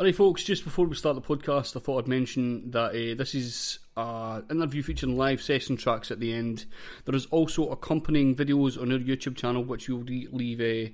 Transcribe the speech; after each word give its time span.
Alright, 0.00 0.14
folks, 0.14 0.44
just 0.44 0.62
before 0.62 0.86
we 0.86 0.94
start 0.94 1.16
the 1.16 1.20
podcast, 1.20 1.76
I 1.76 1.80
thought 1.80 2.04
I'd 2.04 2.08
mention 2.08 2.70
that 2.70 2.90
uh, 2.90 3.16
this 3.16 3.34
is 3.34 3.80
an 3.96 4.44
interview 4.48 4.80
featuring 4.80 5.16
live 5.16 5.42
session 5.42 5.76
tracks 5.76 6.12
at 6.12 6.20
the 6.20 6.32
end. 6.32 6.66
There 7.04 7.16
is 7.16 7.26
also 7.32 7.70
accompanying 7.70 8.36
videos 8.36 8.80
on 8.80 8.92
our 8.92 8.98
YouTube 9.00 9.36
channel, 9.36 9.64
which 9.64 9.88
we'll 9.88 10.04
leave 10.04 10.60
uh, 10.60 10.92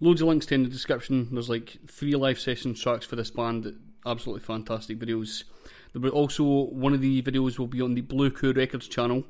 loads 0.00 0.22
of 0.22 0.26
links 0.26 0.46
to 0.46 0.56
in 0.56 0.64
the 0.64 0.68
description. 0.68 1.28
There's 1.30 1.48
like 1.48 1.76
three 1.88 2.16
live 2.16 2.40
session 2.40 2.74
tracks 2.74 3.06
for 3.06 3.14
this 3.14 3.30
band, 3.30 3.78
absolutely 4.04 4.44
fantastic 4.44 4.98
videos. 4.98 5.44
There 5.92 6.02
will 6.02 6.10
also, 6.10 6.42
one 6.42 6.94
of 6.94 7.00
the 7.00 7.22
videos 7.22 7.60
will 7.60 7.68
be 7.68 7.80
on 7.80 7.94
the 7.94 8.00
Blue 8.00 8.32
Coup 8.32 8.52
Records 8.52 8.88
channel, 8.88 9.24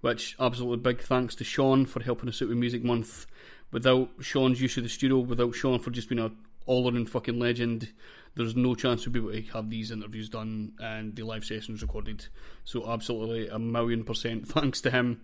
which 0.00 0.34
absolutely 0.40 0.78
big 0.78 1.02
thanks 1.02 1.36
to 1.36 1.44
Sean 1.44 1.86
for 1.86 2.02
helping 2.02 2.28
us 2.28 2.42
out 2.42 2.48
with 2.48 2.58
Music 2.58 2.82
Month. 2.82 3.26
Without 3.70 4.10
Sean's 4.18 4.60
use 4.60 4.76
of 4.76 4.82
the 4.82 4.88
studio, 4.88 5.20
without 5.20 5.54
Sean 5.54 5.78
for 5.78 5.92
just 5.92 6.08
being 6.08 6.20
a 6.20 6.32
all 6.66 6.90
around 6.90 7.10
fucking 7.10 7.38
legend, 7.38 7.92
there's 8.36 8.56
no 8.56 8.74
chance 8.74 9.06
we'd 9.06 9.12
be 9.12 9.20
able 9.20 9.32
to 9.32 9.52
have 9.52 9.70
these 9.70 9.90
interviews 9.90 10.28
done 10.28 10.72
and 10.80 11.14
the 11.14 11.22
live 11.22 11.44
sessions 11.44 11.82
recorded. 11.82 12.26
So 12.64 12.90
absolutely 12.90 13.48
a 13.48 13.58
million 13.58 14.04
percent 14.04 14.48
thanks 14.48 14.80
to 14.82 14.90
him. 14.90 15.20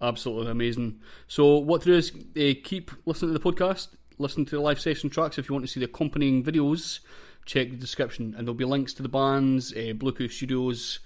Absolutely 0.00 0.50
amazing. 0.50 1.00
So 1.28 1.58
what 1.58 1.82
to 1.82 1.90
do 1.90 1.94
is 1.94 2.10
uh, 2.10 2.58
keep 2.64 2.90
listening 3.04 3.32
to 3.32 3.38
the 3.38 3.52
podcast, 3.52 3.88
listen 4.18 4.44
to 4.46 4.56
the 4.56 4.62
live 4.62 4.80
session 4.80 5.10
tracks. 5.10 5.38
If 5.38 5.48
you 5.48 5.54
want 5.54 5.66
to 5.66 5.70
see 5.70 5.80
the 5.80 5.86
accompanying 5.86 6.42
videos, 6.42 7.00
check 7.44 7.70
the 7.70 7.76
description 7.76 8.34
and 8.36 8.46
there'll 8.46 8.54
be 8.54 8.64
links 8.64 8.94
to 8.94 9.02
the 9.02 9.08
bands, 9.08 9.74
uh, 9.74 9.92
Blue 9.94 10.12
Coup 10.12 10.28
Studios, 10.28 11.00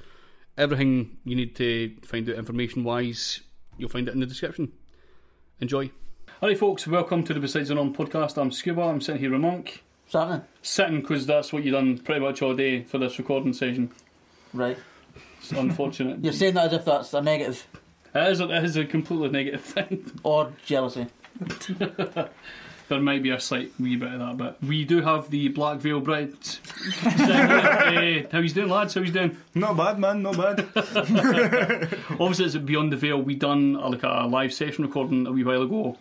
everything 0.57 1.19
you 1.25 1.35
need 1.35 1.57
to 1.57 1.97
find 2.05 2.29
out 2.29 2.37
information 2.37 2.85
wise. 2.85 3.41
You'll 3.77 3.89
find 3.89 4.09
it 4.09 4.15
in 4.15 4.21
the 4.21 4.27
description. 4.27 4.73
Enjoy. 5.61 5.91
Alright, 6.43 6.59
folks, 6.59 6.87
welcome 6.87 7.25
to 7.25 7.35
the 7.35 7.41
Besides 7.41 7.69
the 7.69 7.75
Norm 7.75 7.95
podcast. 7.95 8.37
I'm 8.37 8.51
Scuba, 8.51 8.83
I'm 8.83 9.01
sitting 9.01 9.21
here 9.21 9.31
with 9.31 9.41
Monk. 9.41 9.83
Something. 10.09 10.43
Sitting 10.63 11.01
because 11.01 11.27
that's 11.27 11.53
what 11.53 11.65
you've 11.65 11.75
done 11.75 11.99
pretty 11.99 12.21
much 12.21 12.43
all 12.43 12.55
day 12.55 12.83
for 12.83 12.99
this 12.99 13.19
recording 13.19 13.53
session. 13.53 13.91
Right. 14.53 14.77
It's 15.39 15.53
unfortunate. 15.53 16.19
You're 16.23 16.33
saying 16.33 16.55
that 16.55 16.67
as 16.67 16.73
if 16.75 16.85
that's 16.85 17.15
a 17.15 17.23
negative 17.23 17.67
it, 18.15 18.31
is 18.31 18.41
a, 18.41 18.49
it 18.51 18.65
is 18.65 18.77
a 18.77 18.85
completely 18.85 19.29
negative 19.31 19.63
thing. 19.63 20.11
or 20.23 20.53
jealousy. 20.65 21.07
there 22.89 23.01
might 23.01 23.23
be 23.23 23.31
a 23.31 23.41
slight 23.41 23.73
wee 23.81 23.97
bit 23.97 24.13
of 24.13 24.21
that, 24.21 24.37
but 24.37 24.63
we 24.63 24.85
do 24.85 25.01
have 25.01 25.31
the 25.31 25.49
Black 25.49 25.79
Veil 25.79 26.01
Bride. 26.01 26.35
uh, 27.05 28.23
how 28.31 28.41
he's 28.41 28.53
doing, 28.53 28.69
lads? 28.69 28.95
How 28.95 29.01
he's 29.03 29.13
doing? 29.13 29.37
Not 29.55 29.77
bad, 29.77 29.99
man. 29.99 30.23
Not 30.23 30.37
bad. 30.37 30.61
Obviously, 32.21 32.45
it's 32.45 32.57
Beyond 32.57 32.93
the 32.93 32.97
Veil. 32.97 33.21
We 33.21 33.35
done 33.35 33.77
uh, 33.77 33.89
like 33.89 34.03
a 34.03 34.27
live 34.29 34.53
session 34.53 34.85
recording 34.85 35.27
a 35.27 35.33
wee 35.33 35.43
while 35.43 35.63
ago. 35.63 35.97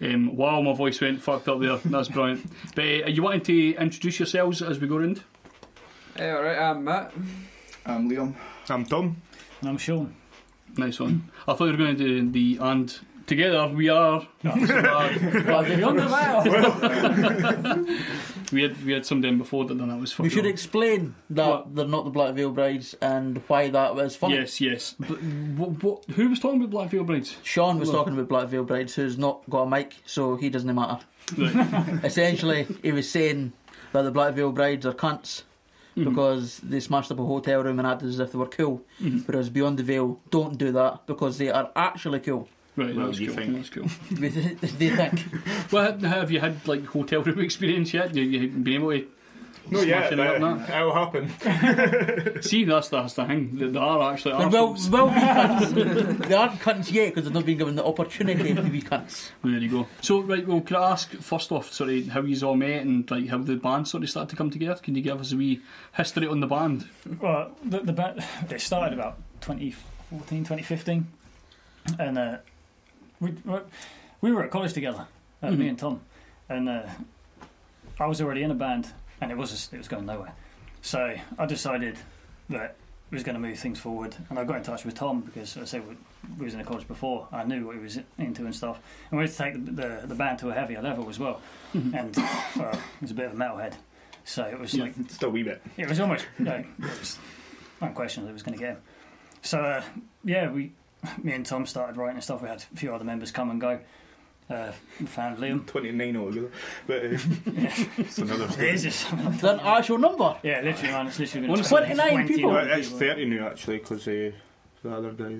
Um, 0.00 0.36
wow, 0.36 0.60
my 0.60 0.74
voice 0.74 1.00
went 1.00 1.22
fucked 1.22 1.48
up 1.48 1.60
there. 1.60 1.78
That's 1.78 2.08
brilliant. 2.08 2.50
But 2.74 2.84
uh, 2.84 3.04
are 3.04 3.10
you 3.10 3.22
wanting 3.22 3.42
to 3.42 3.74
introduce 3.76 4.18
yourselves 4.18 4.62
as 4.62 4.78
we 4.78 4.88
go 4.88 4.98
round? 4.98 5.22
Hey, 6.16 6.32
alright, 6.32 6.58
I'm 6.58 6.84
Matt. 6.84 7.12
I'm 7.84 8.10
Liam. 8.10 8.34
I'm 8.68 8.84
Tom. 8.84 9.16
And 9.60 9.70
I'm 9.70 9.78
Sean. 9.78 10.14
Nice 10.76 11.00
one. 11.00 11.30
I 11.48 11.54
thought 11.54 11.66
you 11.66 11.72
were 11.72 11.78
going 11.78 11.96
to 11.96 12.04
do 12.04 12.30
the 12.30 12.58
and 12.62 12.98
together 13.26 13.68
we 13.68 13.88
are. 13.88 14.26
Beyond 14.42 14.68
the 15.98 16.08
veil. 16.08 17.86
we 18.52 18.62
had 18.62 18.84
we 18.84 18.92
had 18.92 19.04
some 19.06 19.20
down 19.20 19.38
before 19.38 19.64
that 19.64 19.76
done 19.78 19.88
that 19.88 19.98
was 20.00 20.16
We 20.18 20.28
fucking. 20.28 20.30
should 20.36 20.46
explain 20.50 21.14
that 21.30 21.48
What? 21.48 21.74
they're 21.74 21.86
not 21.86 22.04
the 22.04 22.10
Black 22.10 22.34
Veil 22.34 22.50
Brides 22.52 22.94
and 23.00 23.42
why 23.48 23.68
that 23.70 23.94
was 23.94 24.16
funny. 24.16 24.34
Yes, 24.36 24.60
yes. 24.60 24.94
But 24.98 25.20
what, 25.22 25.82
what, 25.82 26.04
who 26.14 26.28
was 26.28 26.38
talking 26.40 26.58
about 26.60 26.70
Black 26.70 26.90
Veil 26.90 27.04
Brides? 27.04 27.36
Sean 27.42 27.78
was 27.78 27.88
Well- 27.88 27.98
talking 27.98 28.14
about 28.14 28.28
Black 28.28 28.48
Veil 28.48 28.64
Brides, 28.64 28.94
who's 28.94 29.18
not 29.18 29.42
got 29.50 29.62
a 29.62 29.70
mic, 29.70 29.94
so 30.06 30.36
he 30.36 30.48
doesn't 30.48 30.72
matter. 30.74 31.04
Right. 31.36 32.00
Essentially, 32.04 32.66
he 32.82 32.92
was 32.92 33.10
saying 33.10 33.52
that 33.92 34.02
the 34.02 34.10
Black 34.10 34.34
Veil 34.34 34.52
Brides 34.52 34.86
are 34.86 34.94
cunts 34.94 35.42
Mm-hmm. 35.96 36.10
because 36.10 36.58
they 36.58 36.78
smashed 36.78 37.10
up 37.10 37.18
a 37.18 37.24
hotel 37.24 37.62
room 37.64 37.78
and 37.78 37.88
acted 37.88 38.10
as 38.10 38.18
if 38.20 38.30
they 38.30 38.36
were 38.36 38.44
cool. 38.44 38.82
Mm-hmm. 39.00 39.20
Whereas 39.20 39.48
Beyond 39.48 39.78
the 39.78 39.82
Veil 39.82 40.20
don't 40.28 40.58
do 40.58 40.70
that 40.72 41.06
because 41.06 41.38
they 41.38 41.48
are 41.48 41.70
actually 41.74 42.20
cool. 42.20 42.50
Right, 42.76 42.94
Well, 42.94 43.06
that's 43.06 43.18
you 43.20 43.28
cool. 43.28 43.36
think. 43.36 43.54
That's 43.56 43.70
cool. 43.70 43.88
they 44.10 44.28
they 44.28 44.90
think. 44.90 45.24
Well, 45.72 45.98
have 45.98 46.30
you 46.30 46.40
had 46.40 46.66
like 46.68 46.84
hotel 46.86 47.22
room 47.22 47.40
experience 47.48 47.94
yet? 47.94 48.14
You, 48.14 48.22
you 48.22 48.48
been 48.48 48.74
able 48.74 48.90
to 48.90 49.06
No, 49.70 49.80
yeah, 49.80 50.08
smashing 50.08 50.18
it 50.18 50.26
up 50.26 50.40
that, 50.40 50.68
now? 50.68 50.80
it'll 50.80 50.94
happen. 50.94 52.42
See, 52.42 52.64
that's 52.64 52.88
that's 52.90 53.14
the 53.14 53.24
thing. 53.24 53.56
They, 53.56 53.68
they 53.68 53.78
are 53.78 54.12
actually 54.12 54.36
There 54.38 54.48
will, 54.50 54.74
will 54.74 55.08
be 55.08 55.20
cunts. 55.20 56.28
they 56.28 56.34
aren't 56.34 56.60
cunts 56.60 56.92
yet 56.92 57.06
because 57.14 57.24
they've 57.24 57.32
not 57.34 57.46
been 57.46 57.56
given 57.58 57.74
the 57.76 57.84
opportunity 57.84 58.54
to 58.54 58.62
be 58.62 58.82
cunts. 58.82 59.30
There 59.42 59.52
you 59.58 59.68
go. 59.70 59.86
So, 60.02 60.20
right, 60.20 60.46
well, 60.46 60.60
can 60.60 60.76
I 60.76 60.90
ask 60.92 61.10
first 61.14 61.50
off, 61.52 61.72
sorry, 61.72 62.04
how 62.04 62.20
you 62.20 62.46
all 62.46 62.56
met 62.56 62.82
and 62.82 63.10
like 63.10 63.28
how 63.28 63.38
the 63.38 63.56
band 63.56 63.88
sort 63.88 64.02
of 64.04 64.10
started 64.10 64.28
to 64.30 64.36
come 64.36 64.50
together? 64.50 64.78
Can 64.82 64.94
you 64.94 65.02
give 65.02 65.18
us 65.18 65.32
a 65.32 65.36
wee 65.36 65.62
history 65.96 66.26
on 66.28 66.40
the 66.40 66.46
band? 66.46 66.86
Well, 67.20 67.52
the, 67.64 67.80
the 67.80 67.92
band, 67.94 68.22
it 68.50 68.60
started 68.60 68.92
about 68.98 69.16
2014, 69.40 70.44
2015. 70.44 71.06
And 71.98 72.18
uh, 72.18 72.36
we, 73.20 73.34
we 74.20 74.32
were 74.32 74.44
at 74.44 74.50
college 74.50 74.72
together, 74.72 75.06
uh, 75.42 75.50
me 75.50 75.68
and 75.68 75.78
Tom. 75.78 76.00
And 76.48 76.68
uh, 76.68 76.82
I 77.98 78.06
was 78.06 78.20
already 78.20 78.42
in 78.42 78.50
a 78.50 78.54
band 78.54 78.88
and 79.20 79.30
it 79.30 79.36
was 79.36 79.50
just, 79.50 79.72
it 79.72 79.78
was 79.78 79.88
going 79.88 80.06
nowhere. 80.06 80.32
So 80.82 81.14
I 81.38 81.46
decided 81.46 81.96
that 82.50 82.76
we 83.10 83.16
was 83.16 83.22
going 83.24 83.34
to 83.34 83.40
move 83.40 83.58
things 83.58 83.78
forward. 83.78 84.14
And 84.30 84.38
I 84.38 84.44
got 84.44 84.56
in 84.56 84.62
touch 84.62 84.84
with 84.84 84.94
Tom 84.94 85.20
because, 85.20 85.56
I 85.56 85.64
said, 85.64 85.86
we, 85.88 85.96
we 86.38 86.44
was 86.44 86.54
in 86.54 86.58
the 86.60 86.64
college 86.66 86.86
before. 86.86 87.26
I 87.32 87.44
knew 87.44 87.66
what 87.66 87.76
he 87.76 87.80
was 87.82 87.98
into 88.18 88.44
and 88.44 88.54
stuff. 88.54 88.78
And 89.10 89.18
we 89.18 89.24
had 89.24 89.32
to 89.32 89.38
take 89.38 89.64
the, 89.64 89.70
the, 89.72 90.02
the 90.06 90.14
band 90.14 90.38
to 90.40 90.50
a 90.50 90.54
heavier 90.54 90.82
level 90.82 91.08
as 91.08 91.18
well. 91.18 91.40
and 91.74 92.16
uh, 92.18 92.22
he 92.54 92.60
was 93.02 93.10
a 93.10 93.14
bit 93.14 93.26
of 93.26 93.32
a 93.32 93.36
metalhead. 93.36 93.74
So 94.24 94.44
it 94.44 94.58
was 94.58 94.74
Yeah. 94.74 94.84
like 94.84 95.06
Just 95.08 95.22
a 95.22 95.28
wee 95.30 95.42
bit. 95.44 95.62
it 95.76 95.88
was 95.88 96.00
almost 96.00 96.26
no, 96.38 96.54
it 96.54 96.66
was 96.80 97.16
unquestionable 97.80 98.30
it 98.30 98.32
was 98.32 98.42
going 98.42 98.58
to 98.58 98.64
get 98.64 98.70
him. 98.74 98.82
So 99.42 99.60
uh, 99.60 99.82
yeah, 100.24 100.50
we, 100.50 100.72
me 101.22 101.32
and 101.32 101.44
Tom 101.46 101.66
started 101.66 101.96
writing 101.96 102.16
and 102.16 102.24
stuff. 102.24 102.42
We 102.42 102.48
had 102.48 102.64
a 102.72 102.76
few 102.76 102.94
other 102.94 103.04
members 103.04 103.30
come 103.30 103.50
and 103.50 103.60
go. 103.60 103.78
Uh, 104.48 104.70
found 105.06 105.38
Liam. 105.38 105.66
29 105.66 106.16
altogether. 106.16 106.50
But 106.86 106.96
uh, 107.04 107.08
it's 107.98 108.18
another 108.18 108.44
It 108.44 108.50
story. 108.52 108.70
is 108.70 108.82
just 108.84 109.10
that 109.40 109.54
an 109.54 109.60
actual 109.60 109.98
number? 109.98 110.36
yeah, 110.44 110.60
literally 110.60 110.92
man, 110.92 111.08
it's 111.08 111.18
literally 111.18 111.46
been 111.48 111.50
Honestly, 111.56 111.78
29 111.78 112.28
people. 112.28 112.50
Well, 112.52 112.70
it's 112.70 112.88
30 112.90 113.24
now, 113.24 113.48
actually, 113.48 113.78
because 113.78 114.06
uh, 114.06 114.30
the 114.84 114.94
other 114.94 115.10
guy 115.10 115.34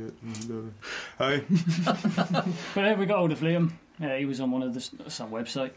that. 0.48 0.72
Aye. 1.20 1.42
But 2.74 2.82
then 2.82 2.98
we 2.98 3.06
got 3.06 3.18
hold 3.18 3.30
of 3.30 3.38
Liam. 3.40 3.70
Yeah, 4.00 4.18
he 4.18 4.24
was 4.24 4.40
on 4.40 4.50
one 4.50 4.62
of 4.64 4.74
the 4.74 4.80
s- 4.80 4.90
some 5.08 5.30
website. 5.30 5.70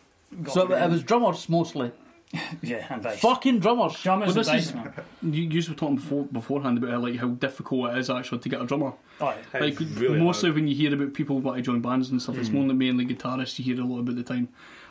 Got 0.44 0.54
So 0.54 0.60
hold 0.62 0.72
of 0.72 0.78
it 0.80 0.84
him. 0.86 0.92
was 0.92 1.04
drummers 1.04 1.48
mostly. 1.50 1.92
yeah, 2.62 2.86
and 2.90 3.02
bass. 3.02 3.20
Fucking 3.20 3.60
drummers. 3.60 4.00
Drummers 4.02 4.36
Well, 4.36 4.38
and 4.50 4.60
this 4.60 4.68
is- 4.68 4.76
man. 4.76 4.94
You, 5.22 5.44
you 5.44 5.64
were 5.70 5.76
talking 5.76 5.96
before, 5.96 6.26
beforehand 6.26 6.78
about 6.78 6.92
how, 6.92 7.00
like 7.00 7.16
how 7.18 7.28
difficult 7.30 7.92
it 7.92 7.98
is 7.98 8.10
actually 8.10 8.40
to 8.40 8.50
get 8.50 8.62
a 8.62 8.66
drummer. 8.66 8.94
Oh, 9.20 9.36
yeah. 9.54 9.60
Like 9.60 9.80
really 9.80 10.20
mostly 10.20 10.50
hard. 10.50 10.56
when 10.56 10.68
you 10.68 10.76
hear 10.76 10.94
about 10.94 11.14
people 11.14 11.40
wanting 11.40 11.64
to 11.64 11.72
join 11.72 11.82
bands 11.82 12.10
and 12.10 12.22
stuff, 12.22 12.38
it's 12.38 12.50
only 12.50 12.76
mainly 12.76 13.06
guitarists 13.06 13.58
you 13.60 13.66
hear 13.66 13.82
a 13.84 13.86
lot 13.86 14.00
about 14.00 14.16
the 14.16 14.24
time. 14.24 14.50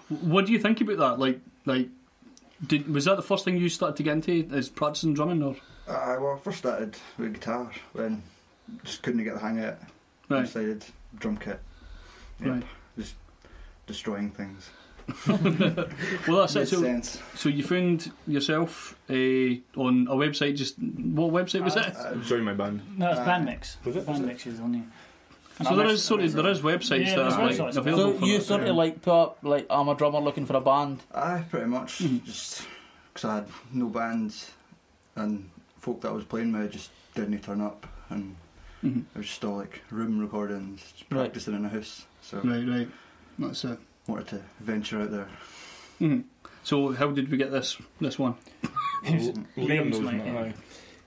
What 0.09 0.47
do 0.47 0.53
you 0.53 0.59
think 0.59 0.81
about 0.81 0.97
that? 0.99 1.19
Like, 1.19 1.41
like, 1.65 1.89
did 2.67 2.93
was 2.93 3.05
that 3.05 3.17
the 3.17 3.23
first 3.23 3.45
thing 3.45 3.57
you 3.57 3.69
started 3.69 3.97
to 3.97 4.03
get 4.03 4.15
into? 4.15 4.49
Is 4.55 4.69
practicing 4.69 5.15
drumming 5.15 5.43
or 5.43 5.55
Uh, 5.87 6.17
well, 6.21 6.35
I 6.35 6.39
first 6.43 6.59
started 6.59 6.97
with 7.19 7.35
guitar 7.35 7.71
when 7.93 8.23
just 8.85 9.03
couldn't 9.03 9.23
get 9.23 9.35
the 9.35 9.41
hang 9.41 9.59
of 9.59 9.65
it. 9.65 9.79
I 10.31 10.35
right? 10.35 10.45
decided 10.45 10.85
drum 11.17 11.37
kit. 11.37 11.61
Yep. 12.41 12.49
Right. 12.51 12.63
Just 12.99 13.15
destroying 13.87 14.31
things. 14.31 14.71
Well, 16.29 16.41
that's 16.41 16.57
it. 16.57 16.69
So, 16.69 16.83
sense. 16.83 17.21
so 17.35 17.49
you 17.49 17.63
found 17.63 18.13
yourself 18.27 18.95
uh, 19.09 19.13
on 19.15 20.07
a 20.11 20.15
website. 20.15 20.57
Just 20.57 20.79
what 20.79 21.33
website 21.33 21.63
was 21.65 21.77
it? 21.77 21.95
Uh, 21.97 22.15
Join 22.17 22.43
my 22.45 22.55
band. 22.55 22.83
No, 22.99 23.11
it's 23.11 23.21
Uh, 23.21 23.25
Bandmix. 23.25 23.77
was 23.85 23.97
it? 23.97 24.07
Was 24.07 24.19
Bandmix 24.21 24.47
is 24.47 24.61
on 24.61 24.75
you. 24.75 24.85
So 25.65 25.75
there 25.77 25.87
is 25.87 26.05
sort 26.05 26.21
of 26.21 26.33
there 26.35 26.47
is 26.47 26.61
websites 26.61 27.07
Yeah, 27.07 27.17
that 27.17 27.33
are 27.33 27.47
like, 27.47 27.57
websites. 27.57 27.77
available. 27.77 28.13
So 28.13 28.19
for 28.21 28.27
you 28.27 28.39
that. 28.39 28.45
sort 28.45 28.63
of 28.65 28.77
like 28.77 29.03
put 29.03 29.13
up 29.13 29.39
like 29.43 29.67
I'm 29.71 29.89
a 29.89 29.95
drummer 29.95 30.21
looking 30.21 30.47
for 30.47 30.57
a 30.57 30.61
band. 30.61 31.01
Aye, 31.15 31.45
pretty 31.51 31.67
much. 31.67 31.99
Mhm. 31.99 32.25
Just 32.25 32.67
because 33.13 33.25
I 33.29 33.35
had 33.37 33.47
no 33.73 33.87
bands 33.87 34.53
and 35.17 35.51
folk 35.81 36.01
that 36.03 36.09
I 36.09 36.13
was 36.13 36.25
playing 36.25 36.53
with 36.53 36.71
just 36.73 36.91
didn't 37.15 37.41
turn 37.43 37.61
up, 37.61 37.87
and 38.11 38.37
Mhm. 38.85 39.01
it 39.15 39.19
was 39.19 39.27
just 39.27 39.45
all 39.45 39.57
like 39.57 39.83
room 39.91 40.21
recordings, 40.21 40.81
just 40.93 41.11
Right. 41.11 41.23
practicing 41.23 41.55
in 41.55 41.65
a 41.65 41.69
house. 41.69 42.07
So 42.23 42.39
Right, 42.45 42.69
right. 42.69 42.89
That's 43.41 43.65
it. 43.65 43.79
Wanted 44.09 44.29
to 44.29 44.43
venture 44.61 45.01
out 45.03 45.11
there. 45.13 45.29
Mhm. 46.01 46.25
So 46.65 46.93
how 46.93 47.11
did 47.11 47.31
we 47.31 47.37
get 47.37 47.53
this 47.53 47.77
this 48.01 48.19
one? 48.19 48.35
Liam 49.05 49.91
knows 49.91 50.01
mate, 50.01 50.25
me. 50.25 50.25
yeah. 50.33 50.39
Aye. 50.41 50.55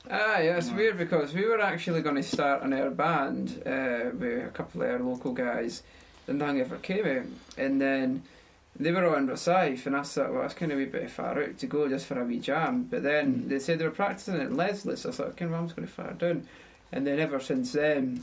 Ah, 0.09 0.39
yeah, 0.39 0.57
it's 0.57 0.71
weird 0.71 0.98
because 0.98 1.33
we 1.33 1.45
were 1.45 1.62
actually 1.62 2.01
going 2.01 2.15
to 2.15 2.24
start 2.24 2.63
an 2.63 2.74
air 2.74 2.89
band 2.89 3.62
uh, 3.65 4.09
with 4.18 4.45
a 4.48 4.51
couple 4.53 4.81
of 4.81 4.89
our 4.89 5.00
local 5.00 5.31
guys, 5.33 5.83
and 6.27 6.39
nothing 6.39 6.59
ever 6.62 6.77
came 6.77 7.06
out. 7.06 7.25
And 7.57 7.80
then 7.80 8.24
they 8.77 8.92
were 8.92 9.06
all 9.06 9.15
in 9.15 9.27
Rosyth, 9.27 9.86
and 9.86 9.95
I 9.95 10.01
thought, 10.03 10.33
well, 10.33 10.44
it's 10.44 10.53
kind 10.56 10.71
of 10.71 10.77
a 10.77 10.81
wee 10.81 10.86
bit 10.88 11.09
far 11.12 11.42
out 11.42 11.57
to 11.59 11.68
go 11.68 11.88
just 11.88 12.07
for 12.07 12.19
a 12.19 12.25
wee 12.25 12.39
jam. 12.39 12.83
But 12.89 13.03
then 13.03 13.48
they 13.48 13.59
said 13.59 13.80
they 13.80 13.86
were 13.86 13.92
practicing 13.92 14.36
at 14.42 14.51
Leslie, 14.53 14.95
so 14.95 15.09
I 15.09 15.12
thought, 15.12 15.27
okay, 15.30 15.45
well, 15.45 15.59
I'm 15.59 15.68
just 15.68 15.75
going 15.75 15.88
to 15.88 15.94
far 15.94 16.13
down. 16.13 16.48
And 16.92 17.06
then 17.06 17.19
ever 17.19 17.39
since 17.39 17.71
then, 17.74 18.21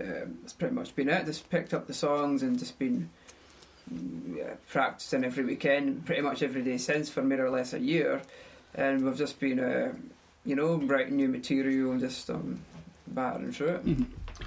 um, 0.00 0.38
it's 0.42 0.52
pretty 0.52 0.74
much 0.74 0.94
been 0.96 1.08
it. 1.08 1.24
Just 1.24 1.48
picked 1.50 1.72
up 1.72 1.86
the 1.86 1.94
songs 1.94 2.42
and 2.42 2.58
just 2.58 2.78
been 2.78 3.00
yeah, 3.00 3.06
practicing 4.68 5.24
every 5.24 5.44
weekend, 5.44 6.04
pretty 6.06 6.22
much 6.22 6.42
every 6.42 6.62
day 6.62 6.78
since 6.78 7.08
for 7.08 7.22
more 7.22 7.44
or 7.44 7.50
less 7.50 7.72
a 7.72 7.78
year, 7.80 8.22
and 8.74 9.04
we've 9.04 9.16
just 9.16 9.38
been, 9.40 9.60
uh, 9.60 9.92
you 10.44 10.56
know, 10.56 10.76
writing 10.76 11.16
new 11.16 11.28
material 11.28 11.92
and 11.92 12.00
just 12.00 12.28
um, 12.30 12.60
battering 13.08 13.52
through 13.52 13.68
it. 13.68 13.86
Mhm. 13.86 14.06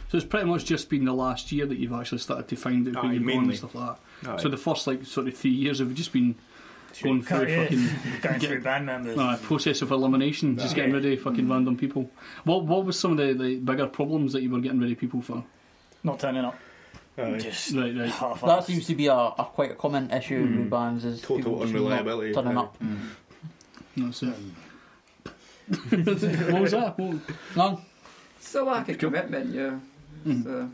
So 0.09 0.17
it's 0.17 0.25
pretty 0.25 0.45
much 0.47 0.65
just 0.65 0.89
been 0.89 1.05
the 1.05 1.13
last 1.13 1.51
year 1.51 1.65
that 1.65 1.77
you've 1.77 1.93
actually 1.93 2.17
started 2.17 2.47
to 2.49 2.55
find 2.57 2.87
out 2.95 3.05
who 3.05 3.11
you're 3.11 3.23
going 3.23 3.45
and 3.49 3.57
stuff 3.57 3.73
like 3.73 3.95
that. 4.23 4.29
Aye. 4.31 4.41
So 4.41 4.49
the 4.49 4.57
first 4.57 4.85
like 4.85 5.05
sort 5.05 5.27
of 5.27 5.37
three 5.37 5.51
years 5.51 5.79
have 5.79 5.93
just 5.93 6.11
been 6.11 6.35
going 7.01 7.21
through 7.21 7.47
Yeah, 7.47 7.63
fucking 7.63 7.89
going 8.21 8.39
get- 8.39 8.49
through 8.49 8.61
band 8.61 8.85
members. 8.85 9.17
uh, 9.17 9.37
process 9.43 9.81
of 9.81 9.91
elimination, 9.91 10.57
just 10.57 10.75
getting 10.75 10.91
rid 10.93 11.05
of 11.05 11.21
fucking 11.21 11.47
random 11.47 11.77
people. 11.77 12.09
What 12.43 12.65
what 12.65 12.83
was 12.85 12.99
some 12.99 13.11
of 13.11 13.17
the, 13.17 13.33
the 13.33 13.55
bigger 13.57 13.87
problems 13.87 14.33
that 14.33 14.41
you 14.41 14.49
were 14.49 14.59
getting 14.59 14.79
rid 14.79 14.91
of 14.91 14.97
people 14.97 15.21
for? 15.21 15.43
Not 16.03 16.19
turning 16.19 16.43
up. 16.43 16.57
Aye. 17.17 17.37
Just 17.39 17.73
Right, 17.73 17.95
right. 17.95 18.09
half 18.09 18.41
That 18.41 18.63
seems 18.65 18.85
to 18.87 18.95
be 18.95 19.07
a, 19.07 19.13
a 19.13 19.49
quite 19.53 19.71
a 19.71 19.75
common 19.75 20.11
issue 20.11 20.45
Mm. 20.47 20.57
with 20.59 20.69
bands 20.69 21.03
is 21.05 21.21
Total 21.21 21.37
people 21.37 21.59
just 21.61 21.73
not 21.73 21.81
unreliability. 21.81 22.33
turning 22.33 22.57
Aye. 22.57 22.61
up. 22.61 22.77
That's 23.97 24.23
it. 24.23 24.35
what 26.51 26.61
was 26.61 26.71
that? 26.71 26.97
What, 26.97 27.17
No, 27.55 27.81
It's 28.39 28.55
a 28.55 28.61
lack 28.63 28.87
of 28.89 28.97
Cool. 28.97 29.09
commitment, 29.11 29.53
yeah. 29.53 29.79
Mhm. 30.25 30.43
So, 30.43 30.69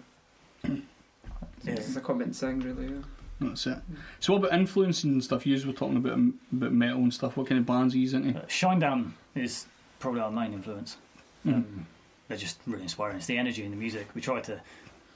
Yeah. 1.64 1.74
It's 1.74 1.96
a 1.96 2.02
common 2.02 2.34
thing, 2.34 2.60
really. 2.60 2.88
Yeah. 2.94 3.02
that's 3.40 3.66
it. 3.68 3.78
So 4.20 4.34
what 4.34 4.40
about 4.46 4.60
influencing 4.60 5.12
and 5.14 5.24
stuff? 5.24 5.46
You 5.46 5.56
were 5.66 5.74
talking 5.74 5.98
about 5.98 6.20
about 6.52 6.72
metal 6.74 6.98
and 7.00 7.14
stuff. 7.14 7.38
What 7.38 7.48
kind 7.48 7.60
of 7.60 7.66
bands 7.66 7.96
are 7.96 7.98
you 7.98 8.16
into? 8.16 8.38
Uh, 8.40 8.46
Shinedown 8.48 9.12
is 9.36 9.66
probably 10.00 10.20
our 10.22 10.32
main 10.32 10.54
influence. 10.54 10.98
Mhm. 11.46 11.54
Um, 11.54 11.86
they're 12.28 12.38
just 12.38 12.60
really 12.68 12.84
inspiring. 12.84 13.18
It's 13.18 13.26
the 13.28 13.38
energy 13.38 13.64
in 13.64 13.72
the 13.72 13.78
music. 13.78 14.08
We 14.14 14.22
try 14.22 14.42
to 14.42 14.62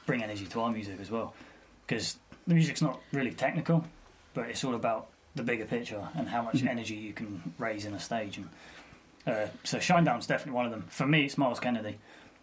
bring 0.08 0.24
energy 0.24 0.48
to 0.48 0.62
our 0.62 0.72
music 0.72 1.00
as 1.00 1.12
well, 1.12 1.36
because 1.86 2.18
the 2.48 2.56
music's 2.56 2.82
not 2.82 3.00
really 3.14 3.32
technical, 3.32 3.86
but 4.34 4.50
it's 4.50 4.64
all 4.64 4.74
about 4.74 5.10
the 5.36 5.44
bigger 5.44 5.66
picture 5.66 6.08
and 6.16 6.28
how 6.30 6.42
much 6.42 6.56
Mhm. 6.56 6.70
energy 6.70 6.96
you 6.96 7.14
can 7.14 7.54
raise 7.60 7.86
in 7.86 7.94
a 7.94 8.00
stage. 8.00 8.38
And 8.38 8.50
uh, 9.28 9.48
so 9.64 9.78
Shinedown's 9.78 10.26
definitely 10.26 10.54
one 10.54 10.66
of 10.66 10.72
them. 10.72 10.86
For 10.90 11.06
me, 11.06 11.26
it's 11.26 11.38
Myles 11.38 11.60
Kennedy 11.60 11.98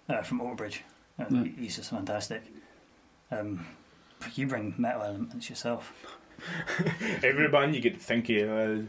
uh, 0.09 0.23
from 0.23 0.41
Alter 0.41 0.55
Bridge. 0.55 0.83
Uh, 1.19 1.25
Yeah. 1.31 1.45
He's 1.59 1.77
just 1.77 1.91
fantastic. 1.91 2.43
Um, 3.33 3.67
you 4.35 4.47
bring 4.47 4.75
metal 4.79 5.03
elements 5.03 5.49
yourself. 5.51 5.93
Every 7.23 7.49
band 7.49 7.75
you 7.75 7.81
get 7.81 7.95
to 7.95 8.01
think 8.01 8.29
of, 8.31 8.87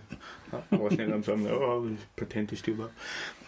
uh, 0.54 0.58
listening 0.72 1.08
to 1.08 1.14
them, 1.14 1.24
so 1.24 1.34
I'm 1.34 1.44
like, 1.44 1.54
oh, 1.54 1.88
I 1.90 1.98
pretend 2.16 2.50
to 2.50 2.56
steal 2.56 2.76
that. 2.76 2.90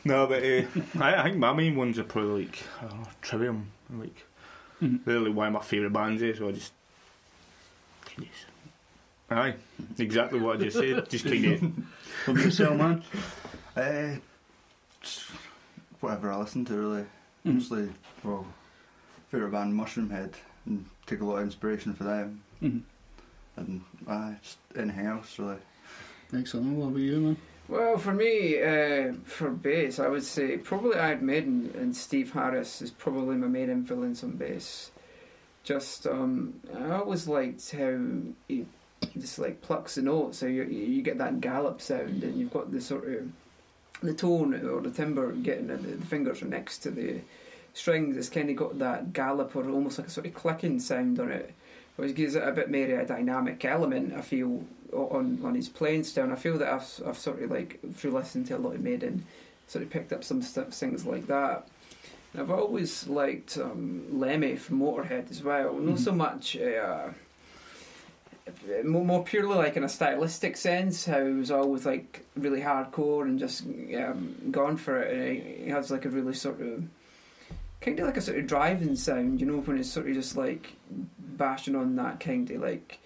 No, 0.05 0.27
but 0.27 0.43
uh, 0.43 0.63
I, 1.03 1.15
I 1.21 1.23
think 1.23 1.37
my 1.37 1.51
main 1.53 1.75
ones 1.75 1.99
are 1.99 2.03
probably 2.03 2.45
like 2.45 2.63
I 2.81 2.87
Trivium. 3.21 3.71
Like, 3.89 4.25
Mhm. 4.81 5.03
they're 5.05 5.19
like 5.19 5.33
one 5.35 5.47
of 5.47 5.53
my 5.53 5.61
favourite 5.61 5.93
bands, 5.93 6.21
eh, 6.21 6.33
so 6.37 6.49
I 6.49 6.51
just. 6.51 6.71
Jeez. 8.07 8.27
Aye, 9.29 9.55
exactly 9.97 10.39
what 10.39 10.57
I 10.57 10.63
just 10.63 10.77
said. 10.77 11.09
Just 11.09 11.25
kind 11.25 11.45
of. 11.45 11.61
What 11.61 11.73
about 12.27 12.43
yourself, 12.45 12.77
man? 12.77 13.03
Uh, 13.77 14.15
whatever 15.99 16.31
I 16.31 16.37
listen 16.37 16.65
to, 16.65 16.73
really. 16.73 17.05
Mhm. 17.45 17.53
Mostly, 17.55 17.89
well, 18.23 18.45
favourite 19.29 19.51
band 19.51 19.73
Mushroomhead, 19.79 20.33
and 20.65 20.85
take 21.05 21.21
a 21.21 21.25
lot 21.25 21.37
of 21.37 21.43
inspiration 21.43 21.93
for 21.93 22.03
them. 22.03 22.41
Mhm. 22.61 22.81
And 23.55 23.83
uh, 24.07 24.33
just 24.41 24.57
anything 24.75 25.05
else, 25.05 25.37
really. 25.37 25.57
Excellent. 26.33 26.77
What 26.77 26.87
about 26.87 26.99
you, 26.99 27.19
man? 27.19 27.37
Well, 27.69 27.97
for 27.97 28.13
me, 28.13 28.61
uh, 28.61 29.13
for 29.25 29.49
bass, 29.49 29.99
I 29.99 30.07
would 30.07 30.23
say 30.23 30.57
probably 30.57 30.97
Iron 30.97 31.25
Maiden 31.25 31.73
and 31.77 31.95
Steve 31.95 32.31
Harris 32.31 32.81
is 32.81 32.91
probably 32.91 33.35
my 33.35 33.47
main 33.47 33.69
influence 33.69 34.23
on 34.23 34.31
bass. 34.31 34.91
Just, 35.63 36.07
um, 36.07 36.61
I 36.73 36.91
always 36.93 37.27
liked 37.27 37.69
how 37.71 37.99
he 38.47 38.65
just 39.19 39.37
like 39.37 39.61
plucks 39.61 39.95
the 39.95 40.01
notes, 40.01 40.37
so 40.37 40.45
you 40.45 40.63
you 40.63 41.01
get 41.01 41.17
that 41.17 41.41
gallop 41.41 41.81
sound, 41.81 42.23
and 42.23 42.39
you've 42.39 42.53
got 42.53 42.71
the 42.71 42.79
sort 42.81 43.05
of 43.07 43.29
the 44.01 44.13
tone 44.13 44.53
or 44.53 44.81
the 44.81 44.91
timbre 44.91 45.31
getting 45.33 45.67
the, 45.67 45.77
the 45.77 46.05
fingers 46.05 46.41
are 46.41 46.47
next 46.47 46.79
to 46.79 46.91
the 46.91 47.19
strings. 47.73 48.15
It's 48.15 48.29
kind 48.29 48.49
of 48.49 48.55
got 48.55 48.79
that 48.79 49.11
gallop 49.13 49.55
or 49.55 49.69
almost 49.69 49.97
like 49.97 50.07
a 50.07 50.11
sort 50.11 50.27
of 50.27 50.33
clicking 50.33 50.79
sound 50.79 51.19
on 51.19 51.31
it, 51.31 51.53
which 51.97 52.15
gives 52.15 52.35
it 52.35 52.47
a 52.47 52.51
bit 52.51 52.71
more 52.71 52.83
of 52.83 52.99
a 52.99 53.05
dynamic 53.05 53.63
element. 53.65 54.13
I 54.13 54.21
feel 54.21 54.63
on 54.93 55.39
on 55.43 55.55
his 55.55 55.69
playing 55.69 56.03
style. 56.03 56.25
And 56.25 56.33
I 56.33 56.37
feel 56.37 56.57
that 56.57 56.71
I've 56.71 57.01
I've 57.05 57.17
sort 57.17 57.41
of 57.41 57.51
like 57.51 57.79
through 57.93 58.11
listening 58.11 58.45
to 58.45 58.57
a 58.57 58.59
lot 58.59 58.75
of 58.75 58.81
Maiden, 58.81 59.25
sort 59.67 59.83
of 59.83 59.89
picked 59.89 60.13
up 60.13 60.23
some 60.23 60.41
stuff, 60.41 60.69
things 60.69 61.05
like 61.05 61.27
that. 61.27 61.67
And 62.33 62.41
I've 62.41 62.51
always 62.51 63.07
liked 63.07 63.57
um, 63.57 64.19
Lemmy 64.19 64.55
from 64.55 64.79
Motorhead 64.79 65.31
as 65.31 65.43
well. 65.43 65.73
Not 65.73 65.99
so 65.99 66.11
much. 66.11 66.57
Uh, 66.57 67.09
more, 68.85 69.03
more 69.03 69.23
purely 69.23 69.55
like 69.55 69.75
in 69.75 69.83
a 69.83 69.89
stylistic 69.89 70.55
sense, 70.55 71.05
how 71.05 71.25
he 71.25 71.33
was 71.33 71.51
always 71.51 71.85
like 71.85 72.25
really 72.35 72.61
hardcore 72.61 73.23
and 73.23 73.39
just 73.39 73.63
um, 73.63 74.35
gone 74.51 74.77
for 74.77 75.01
it. 75.01 75.13
And 75.13 75.27
he, 75.27 75.63
he 75.65 75.69
has 75.69 75.91
like 75.91 76.05
a 76.05 76.09
really 76.09 76.33
sort 76.33 76.61
of 76.61 76.83
kind 77.81 77.99
of 77.99 78.05
like 78.05 78.17
a 78.17 78.21
sort 78.21 78.37
of 78.39 78.47
driving 78.47 78.95
sound, 78.95 79.39
you 79.39 79.47
know, 79.47 79.57
when 79.59 79.77
it's 79.77 79.89
sort 79.89 80.07
of 80.07 80.13
just 80.13 80.35
like 80.37 80.73
bashing 81.19 81.75
on 81.75 81.95
that 81.95 82.19
kind 82.19 82.49
of 82.51 82.61
like 82.61 82.99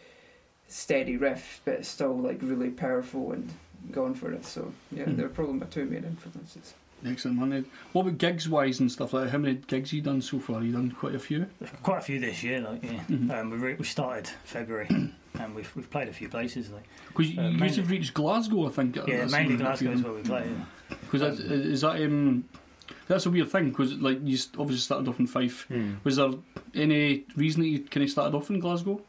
steady 0.68 1.18
riff, 1.18 1.62
but 1.66 1.76
it's 1.76 1.90
still 1.90 2.16
like 2.18 2.40
really 2.42 2.70
powerful 2.70 3.32
and 3.34 3.52
going 3.92 4.14
for 4.14 4.32
it. 4.32 4.46
So 4.46 4.74
yeah, 4.92 5.06
Mhm. 5.06 5.18
they're 5.18 5.30
probably 5.30 5.56
my 5.56 5.66
two 5.66 5.86
main 5.86 6.04
influences. 6.04 6.74
Excellent, 7.04 7.40
man. 7.40 7.66
What 7.94 8.04
about 8.04 8.20
gigs 8.20 8.48
wise 8.48 8.80
and 8.80 8.92
stuff 8.92 9.12
like 9.14 9.24
that? 9.26 9.32
How 9.32 9.40
many 9.40 9.56
gigs 9.56 9.90
have 9.90 9.96
you 9.98 10.02
done 10.04 10.22
so 10.22 10.38
far? 10.38 10.62
you 10.64 10.72
done 10.72 10.92
quite 10.92 11.16
a 11.16 11.20
few? 11.20 11.48
Quite 11.82 11.98
a 11.98 12.02
few 12.02 12.20
this 12.20 12.44
year, 12.44 12.62
like 12.62 12.84
yeah. 12.84 13.04
Mhm. 13.10 13.32
Um, 13.32 13.50
we 13.50 13.58
re- 13.58 13.74
we 13.76 13.86
started 13.86 14.28
February, 14.44 14.88
and 15.40 15.56
we've 15.56 15.76
we've 15.76 15.90
played 15.90 16.08
a 16.10 16.14
few 16.14 16.30
places. 16.30 16.70
Like 16.70 16.84
Because 17.08 17.32
you, 17.32 17.42
Uh, 17.42 17.50
you 17.50 17.58
mainly- 17.58 17.98
used 17.98 18.10
to 18.10 18.14
Glasgow, 18.14 18.68
I 18.68 18.70
think. 18.70 18.96
yeah, 19.08 19.26
mainly 19.26 19.58
Glasgow 19.58 19.92
is 19.92 20.04
where 20.04 20.14
we 20.14 20.22
play. 20.22 20.46
Yeah. 20.48 20.96
Because 21.10 21.40
is 21.40 21.82
that 21.82 22.00
um, 22.04 22.46
that's 23.08 23.26
a 23.26 23.30
weird 23.30 23.50
thing. 23.50 23.70
Because 23.70 23.94
like 23.96 24.20
you 24.24 24.38
obviously 24.58 24.78
started 24.78 25.08
off 25.08 25.20
in 25.20 25.28
Fife. 25.28 25.66
Hmm. 25.68 25.94
Was 26.04 26.16
there 26.18 26.30
any 26.76 27.26
reason 27.36 27.62
that 27.62 27.68
you 27.68 27.80
kind 27.80 28.04
of 28.04 28.10
started 28.10 28.36
off 28.36 28.50
in 28.50 28.60
Glasgow 28.60 29.02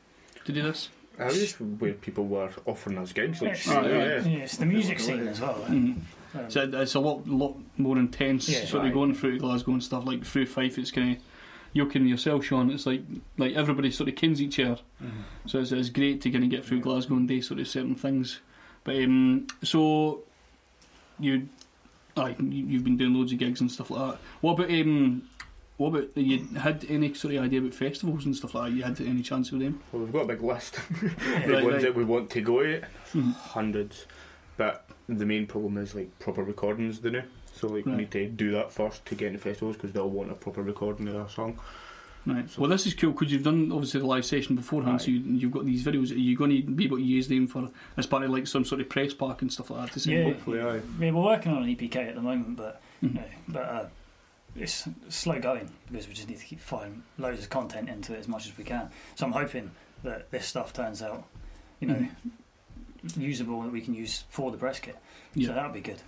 to 0.44 0.52
do 0.52 0.62
this? 0.62 0.88
I 1.18 1.26
was 1.26 1.38
just 1.38 1.60
where 1.60 1.92
people 1.92 2.26
were 2.26 2.50
offering 2.66 2.98
us 2.98 3.12
gigs. 3.12 3.42
Like, 3.42 3.52
It's, 3.52 3.68
Oh, 3.68 3.82
yeah. 3.82 3.88
yeah. 3.88 4.20
yeah, 4.22 4.38
it's 4.44 4.56
the 4.56 4.66
music 4.66 4.98
scene 4.98 5.28
as 5.28 5.40
well. 5.40 5.58
Like. 5.60 5.70
Mm. 5.70 5.96
Um, 6.34 6.50
So 6.50 6.62
it's 6.72 6.94
a 6.94 7.00
lot, 7.00 7.28
lot 7.28 7.56
more 7.76 7.98
intense. 7.98 8.48
Yeah. 8.48 8.64
sort 8.64 8.86
of 8.86 8.92
going 8.94 9.14
through 9.14 9.38
Glasgow 9.38 9.72
and 9.72 9.82
stuff 9.84 10.06
like 10.06 10.24
through 10.24 10.46
Fife. 10.46 10.78
It's 10.78 10.90
kind 10.90 11.16
of 11.16 11.22
you're 11.74 11.86
kidding 11.86 12.08
yourself, 12.08 12.44
Sean. 12.44 12.70
It's 12.70 12.86
like 12.86 13.02
like 13.38 13.54
everybody 13.54 13.90
sort 13.90 14.08
of 14.08 14.16
kins 14.16 14.40
each 14.40 14.58
other. 14.58 14.80
So 15.46 15.60
it's, 15.60 15.72
it's 15.72 15.90
great 15.90 16.20
to 16.22 16.30
kind 16.30 16.44
of 16.44 16.50
get 16.50 16.64
through 16.64 16.80
Glasgow 16.80 17.16
and 17.16 17.28
do 17.28 17.40
sort 17.42 17.60
of 17.60 17.68
certain 17.68 17.94
things. 17.94 18.40
But 18.84 18.96
um, 18.96 19.46
so 19.62 20.20
you, 21.20 21.48
aye, 22.16 22.36
you- 22.38 22.66
you've 22.66 22.84
been 22.84 22.96
doing 22.96 23.14
loads 23.14 23.32
of 23.32 23.38
gigs 23.38 23.60
and 23.60 23.70
stuff 23.70 23.90
like 23.90 24.12
that. 24.12 24.18
What 24.40 24.52
about 24.58 24.70
um, 24.70 25.22
what 25.78 25.88
about 25.88 26.16
you 26.16 26.38
had 26.58 26.84
any 26.88 27.12
sort 27.14 27.34
of 27.34 27.42
idea 27.44 27.60
about 27.60 27.74
festivals 27.74 28.24
and 28.24 28.36
stuff 28.36 28.54
like 28.54 28.70
that? 28.70 28.76
You 28.76 28.82
had 28.84 29.00
any 29.00 29.22
chance 29.22 29.50
with 29.50 29.62
them? 29.62 29.80
Well, 29.90 30.02
we've 30.02 30.12
got 30.12 30.22
a 30.24 30.26
big 30.28 30.42
list. 30.42 30.78
yeah. 31.02 31.46
the 31.46 31.52
Right, 31.54 31.64
ones 31.64 31.74
right. 31.74 31.82
that 31.82 31.94
we 31.94 32.04
want 32.04 32.30
to 32.30 32.40
go 32.40 32.62
to, 32.62 32.82
Mhm. 33.14 33.34
hundreds. 33.34 34.06
But 34.56 34.86
the 35.08 35.26
main 35.26 35.46
problem 35.46 35.78
is 35.78 35.94
like 35.94 36.16
proper 36.18 36.42
recordings, 36.44 37.00
they 37.00 37.10
know. 37.10 37.22
So 37.54 37.66
like 37.68 37.86
Right. 37.86 37.96
we 37.96 38.02
need 38.02 38.10
to 38.12 38.28
do 38.28 38.50
that 38.52 38.70
first 38.72 39.04
to 39.06 39.14
get 39.14 39.28
into 39.28 39.38
festivals 39.40 39.76
because 39.76 39.92
they'll 39.92 40.08
want 40.10 40.30
a 40.30 40.34
proper 40.34 40.62
recording 40.62 41.08
of 41.08 41.16
our 41.16 41.28
song. 41.28 41.58
Right. 42.24 42.48
So 42.48 42.60
Well, 42.62 42.70
this 42.70 42.86
is 42.86 42.94
cool 42.94 43.10
because 43.12 43.32
you've 43.32 43.42
done 43.42 43.72
obviously 43.72 43.98
the 44.00 44.06
live 44.06 44.24
session 44.24 44.54
beforehand, 44.54 45.00
so 45.02 45.10
you, 45.10 45.18
you've 45.20 45.50
got 45.50 45.64
these 45.64 45.84
videos. 45.84 46.12
Are 46.12 46.14
you 46.14 46.36
going 46.36 46.50
to 46.50 46.62
be 46.62 46.84
able 46.84 46.98
to 46.98 47.02
use 47.02 47.26
them 47.26 47.48
for 47.48 47.68
as 47.96 48.06
part 48.06 48.22
of 48.22 48.30
like 48.30 48.46
some 48.46 48.64
sort 48.64 48.80
of 48.80 48.88
press 48.88 49.12
pack 49.12 49.42
and 49.42 49.52
stuff 49.52 49.70
like 49.70 49.86
that 49.86 49.92
to 49.94 50.00
send? 50.00 50.16
Yeah. 50.18 50.24
Hopefully, 50.24 50.60
aye. 50.60 50.80
Yeah, 51.00 51.10
we're 51.10 51.22
working 51.22 51.52
on 51.52 51.64
an 51.64 51.68
EPK 51.76 51.96
at 51.96 52.14
the 52.14 52.20
moment, 52.22 52.56
but 52.56 52.80
Mhm. 53.02 53.16
yeah, 53.16 53.22
but 53.48 53.62
uh, 53.64 53.86
it's 54.54 54.86
slow 55.08 55.40
going 55.40 55.68
because 55.90 56.06
we 56.06 56.14
just 56.14 56.28
need 56.28 56.38
to 56.38 56.44
keep 56.44 56.60
firing 56.60 57.02
loads 57.18 57.42
of 57.42 57.50
content 57.50 57.88
into 57.88 58.14
it 58.14 58.18
as 58.20 58.28
much 58.28 58.46
as 58.46 58.56
we 58.56 58.62
can. 58.64 58.88
So 59.16 59.26
I'm 59.26 59.32
hoping 59.32 59.72
that 60.04 60.30
this 60.30 60.46
stuff 60.46 60.72
turns 60.72 61.02
out, 61.02 61.24
you 61.80 61.88
know, 61.88 62.06
usable 63.16 63.62
that 63.62 63.72
we 63.72 63.80
can 63.80 63.94
use 63.94 64.24
for 64.30 64.50
the 64.50 64.58
press 64.58 64.78
kit. 64.78 64.94
So 65.34 65.40
Yeah. 65.40 65.52
that 65.54 65.64
would 65.64 65.74
be 65.74 65.80
good. 65.80 66.00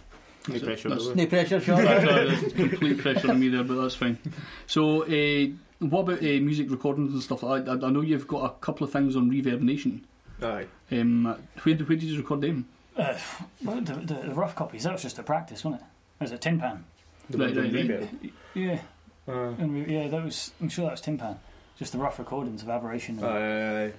No 0.48 0.58
pressure. 0.60 0.88
that's- 0.90 1.14
no 1.14 1.26
pressure, 1.26 1.60
Sean. 1.60 1.84
That's, 1.84 2.04
uh, 2.04 2.36
there's 2.40 2.52
complete 2.52 2.98
pressure 2.98 3.30
on 3.30 3.40
me 3.40 3.48
there, 3.48 3.64
but 3.64 3.80
that's 3.80 3.94
fine. 3.94 4.18
So, 4.66 5.02
uh, 5.04 5.46
what 5.80 6.00
about 6.00 6.18
uh, 6.18 6.40
music 6.40 6.70
recordings 6.70 7.12
and 7.12 7.22
stuff 7.22 7.42
like 7.42 7.64
that? 7.64 7.82
I, 7.82 7.86
I 7.86 7.90
know 7.90 8.02
you've 8.02 8.26
got 8.28 8.44
a 8.44 8.50
couple 8.64 8.84
of 8.86 8.92
things 8.92 9.16
on 9.16 9.30
Reverb 9.30 9.60
Nation. 9.62 10.04
Aye. 10.42 10.66
Um, 10.92 11.24
where, 11.62 11.74
did- 11.74 11.88
where 11.88 11.96
did 11.96 12.04
you 12.08 12.18
record 12.18 12.42
them? 12.42 12.68
Uh, 12.96 13.18
well, 13.64 13.80
the, 13.80 13.94
the, 13.94 14.14
the 14.28 14.34
rough 14.34 14.54
copies 14.54 14.84
that 14.84 14.92
was 14.92 15.02
just 15.02 15.18
a 15.18 15.22
practice, 15.22 15.64
wasn't 15.64 15.82
it? 15.82 15.86
It 16.20 16.24
was 16.24 16.32
a 16.32 16.38
tin 16.38 16.60
pan. 16.60 16.84
The 17.30 17.38
Right, 17.38 17.56
ones 17.56 17.72
right, 17.74 17.88
right. 17.90 18.00
Reverb. 18.22 18.30
Yeah, 18.54 18.80
Aye. 19.26 19.54
and 19.58 19.74
we, 19.74 19.94
yeah, 19.94 20.08
that 20.08 20.22
was. 20.24 20.52
I'm 20.60 20.68
sure 20.68 20.84
that 20.84 20.90
was 20.92 21.00
tin 21.00 21.16
pan. 21.18 21.38
Just 21.78 21.92
the 21.92 21.98
rough 21.98 22.18
recordings 22.18 22.62
of 22.62 22.68
aberration. 22.68 23.18
And, 23.18 23.26
Aye, 23.26 23.84
aye, 23.86 23.92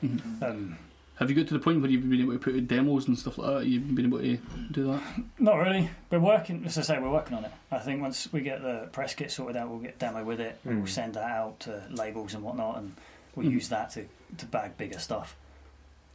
aye. 0.46 0.46
um, 0.50 0.78
Have 1.16 1.30
you 1.30 1.36
got 1.36 1.48
to 1.48 1.54
the 1.54 1.60
point 1.62 1.82
where 1.82 1.90
you've 1.90 2.10
been 2.10 2.20
able 2.22 2.34
to 2.34 2.40
put 2.40 2.56
out 2.56 2.68
demos 2.68 3.08
and 3.08 3.18
stuff 3.18 3.38
like 3.38 3.54
that? 3.60 3.66
You've 3.68 3.96
been 3.96 4.06
able 4.08 4.20
to 4.20 4.38
do 4.72 4.88
that? 4.88 5.02
Not 5.40 5.56
really. 5.56 5.90
We're 6.10 6.20
working, 6.20 6.64
as 6.66 6.78
I 6.78 6.82
say, 6.82 7.00
we're 7.00 7.10
working 7.10 7.38
on 7.38 7.46
it. 7.46 7.52
I 7.72 7.80
think 7.80 8.02
once 8.02 8.32
we 8.34 8.42
get 8.42 8.62
the 8.62 8.90
press 8.92 9.14
kit 9.14 9.32
sorted 9.32 9.56
out, 9.56 9.70
we'll 9.70 9.80
get 9.80 9.98
demo 9.98 10.24
with 10.26 10.42
it. 10.42 10.60
Mm. 10.68 10.78
We'll 10.80 10.88
send 10.88 11.14
that 11.14 11.24
out 11.24 11.62
to 11.62 11.84
labels 11.90 12.34
and 12.34 12.44
whatnot, 12.44 12.80
and 12.80 12.96
we'll 13.36 13.46
Mm. 13.46 13.52
use 13.52 13.70
that 13.70 13.92
to, 13.92 14.06
to 14.40 14.46
bag 14.46 14.76
bigger 14.78 15.00
stuff. 15.00 15.38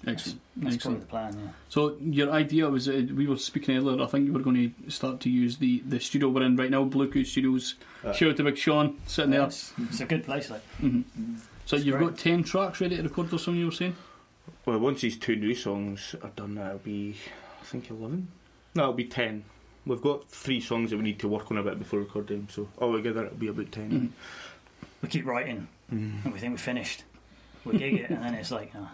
Excellent. 0.06 0.40
That's 0.56 0.74
Excellent. 0.76 1.08
probably 1.08 1.28
the 1.30 1.34
plan. 1.36 1.44
Yeah. 1.46 1.52
So 1.68 1.96
your 2.00 2.30
idea 2.32 2.68
was 2.70 2.88
uh, 2.88 3.06
we 3.14 3.26
were 3.26 3.36
speaking 3.36 3.76
earlier. 3.76 4.02
I 4.02 4.06
think 4.06 4.26
you 4.26 4.32
were 4.32 4.40
going 4.40 4.74
to 4.82 4.90
start 4.90 5.20
to 5.20 5.30
use 5.30 5.58
the, 5.58 5.82
the 5.86 6.00
studio 6.00 6.28
we're 6.30 6.42
in 6.42 6.56
right 6.56 6.70
now, 6.70 6.84
Blue 6.84 7.06
Bluetooth 7.10 7.26
Studios. 7.26 7.74
Uh, 8.04 8.12
Shout 8.12 8.30
out 8.30 8.36
to 8.38 8.44
Big 8.44 8.56
Sean 8.56 8.98
sitting 9.06 9.32
there. 9.32 9.44
It's, 9.44 9.72
it's 9.78 10.00
a 10.00 10.06
good 10.06 10.24
place. 10.24 10.48
Like 10.50 10.62
hmm 10.80 11.02
So 11.66 11.76
It's 11.76 11.84
you've 11.84 11.96
great. 11.98 12.08
got 12.10 12.18
ten 12.18 12.42
tracks 12.44 12.80
ready 12.80 12.96
to 12.96 13.02
record 13.02 13.32
or 13.32 13.38
something 13.38 13.60
you 13.60 13.66
were 13.66 13.72
saying? 13.72 13.94
Well, 14.66 14.78
once 14.78 15.00
these 15.00 15.18
two 15.18 15.36
new 15.36 15.54
songs 15.54 16.14
are 16.22 16.30
done, 16.30 16.54
that'll 16.56 16.78
be, 16.78 17.16
I 17.60 17.64
think, 17.64 17.90
11? 17.90 18.28
No, 18.74 18.82
it'll 18.84 18.94
be 18.94 19.04
10. 19.04 19.44
We've 19.86 20.00
got 20.02 20.28
three 20.28 20.60
songs 20.60 20.90
that 20.90 20.96
we 20.98 21.02
need 21.02 21.18
to 21.20 21.28
work 21.28 21.50
on 21.50 21.56
a 21.58 21.62
bit 21.62 21.78
before 21.78 21.98
recording, 22.00 22.48
so 22.50 22.68
altogether 22.78 23.24
it'll 23.26 23.38
be 23.38 23.48
about 23.48 23.72
10. 23.72 23.90
Mhm. 23.90 24.08
we 25.02 25.08
keep 25.08 25.24
writing, 25.26 25.66
Mm. 25.92 26.24
and 26.24 26.32
we 26.32 26.38
think 26.38 26.52
we're 26.52 26.58
finished. 26.58 27.04
We 27.64 27.78
gig 27.78 27.94
it, 27.94 28.10
and 28.10 28.22
then 28.22 28.34
it's 28.34 28.50
like, 28.50 28.70
oh, 28.76 28.88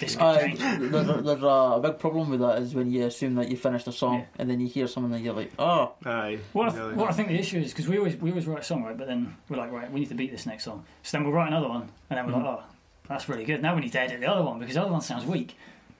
this 0.00 0.14
could 0.16 0.22
Aye, 0.24 0.40
change. 0.48 0.58
there's, 0.58 1.08
a, 1.08 1.22
there's 1.22 1.42
a 1.42 1.80
big 1.82 1.98
problem 1.98 2.30
with 2.30 2.40
that 2.40 2.58
is 2.60 2.74
when 2.74 2.90
you 2.90 3.04
assume 3.04 3.34
that 3.36 3.48
you 3.50 3.56
finished 3.56 3.86
a 3.88 3.92
song 3.92 4.18
Yeah. 4.20 4.24
and 4.38 4.50
then 4.50 4.60
you 4.60 4.66
hear 4.68 4.86
something 4.88 5.12
and 5.14 5.24
you're 5.24 5.34
like, 5.34 5.52
oh, 5.58 5.92
Aye. 6.04 6.38
What 6.52 6.72
I, 6.72 6.76
really. 6.76 6.94
what 6.94 7.08
I 7.10 7.12
think 7.12 7.28
the 7.28 7.38
issue 7.38 7.58
is 7.58 7.70
because 7.72 7.88
we 7.88 7.98
always 7.98 8.16
we 8.16 8.30
always 8.30 8.46
write 8.46 8.60
a 8.60 8.64
song 8.64 8.82
right, 8.84 8.96
but 8.96 9.06
then 9.08 9.36
we're 9.48 9.56
like 9.56 9.70
right, 9.72 9.90
we 9.90 10.00
need 10.00 10.08
to 10.10 10.14
beat 10.14 10.30
this 10.32 10.46
next 10.46 10.64
song. 10.64 10.84
So 11.04 11.16
then 11.16 11.24
we'll 11.24 11.32
write 11.34 11.48
another 11.48 11.68
one, 11.68 11.88
and 12.10 12.18
then 12.18 12.26
we're 12.26 12.32
like, 12.32 12.44
oh, 12.44 12.62
that's 13.08 13.28
really 13.28 13.44
good. 13.44 13.62
Now 13.62 13.74
we 13.74 13.82
need 13.82 13.92
to 13.92 14.00
edit 14.00 14.20
the 14.20 14.30
other 14.30 14.42
one 14.42 14.58
because 14.58 14.74
the 14.74 14.82
other 14.82 14.92
one 14.92 15.00
sounds 15.00 15.24
weak. 15.26 15.56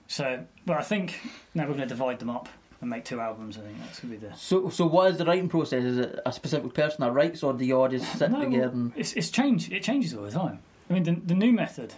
So, 0.07 0.45
but 0.65 0.77
I 0.77 0.81
think 0.83 1.19
now 1.53 1.63
we're 1.63 1.73
going 1.75 1.87
to 1.87 1.93
divide 1.95 2.19
them 2.19 2.29
up 2.29 2.47
and 2.81 2.89
make 2.89 3.05
two 3.05 3.19
albums. 3.19 3.57
I 3.57 3.61
think 3.61 3.79
that's 3.79 3.99
going 3.99 4.13
to 4.13 4.19
be 4.19 4.27
the. 4.27 4.35
so 4.35 4.69
so 4.69 4.85
what 4.85 5.11
is 5.11 5.17
the 5.17 5.25
writing 5.25 5.49
process? 5.49 5.83
Is 5.83 5.97
it 5.97 6.19
a 6.25 6.31
specific 6.31 6.73
person 6.73 6.97
that 7.01 7.11
writes 7.11 7.41
or 7.43 7.53
do 7.53 7.65
you 7.65 7.79
all 7.79 7.87
just 7.87 8.17
sit 8.17 8.29
No, 8.31 8.43
together 8.43 8.69
and 8.69 8.91
It's 8.95 9.13
it's 9.13 9.29
change. 9.29 9.71
It 9.71 9.83
changes 9.83 10.13
all 10.13 10.23
the 10.23 10.31
time. 10.31 10.59
I 10.89 10.93
mean, 10.93 11.03
the 11.03 11.11
the 11.13 11.33
new 11.35 11.51
method 11.53 11.93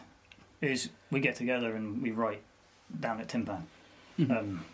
is 0.61 0.89
we 1.11 1.19
get 1.19 1.35
together 1.35 1.75
and 1.75 2.01
we 2.01 2.11
write 2.11 2.41
down 2.99 3.19
at 3.19 3.27
Timpan. 3.27 3.63
Mhm. 4.19 4.31
Um, 4.37 4.65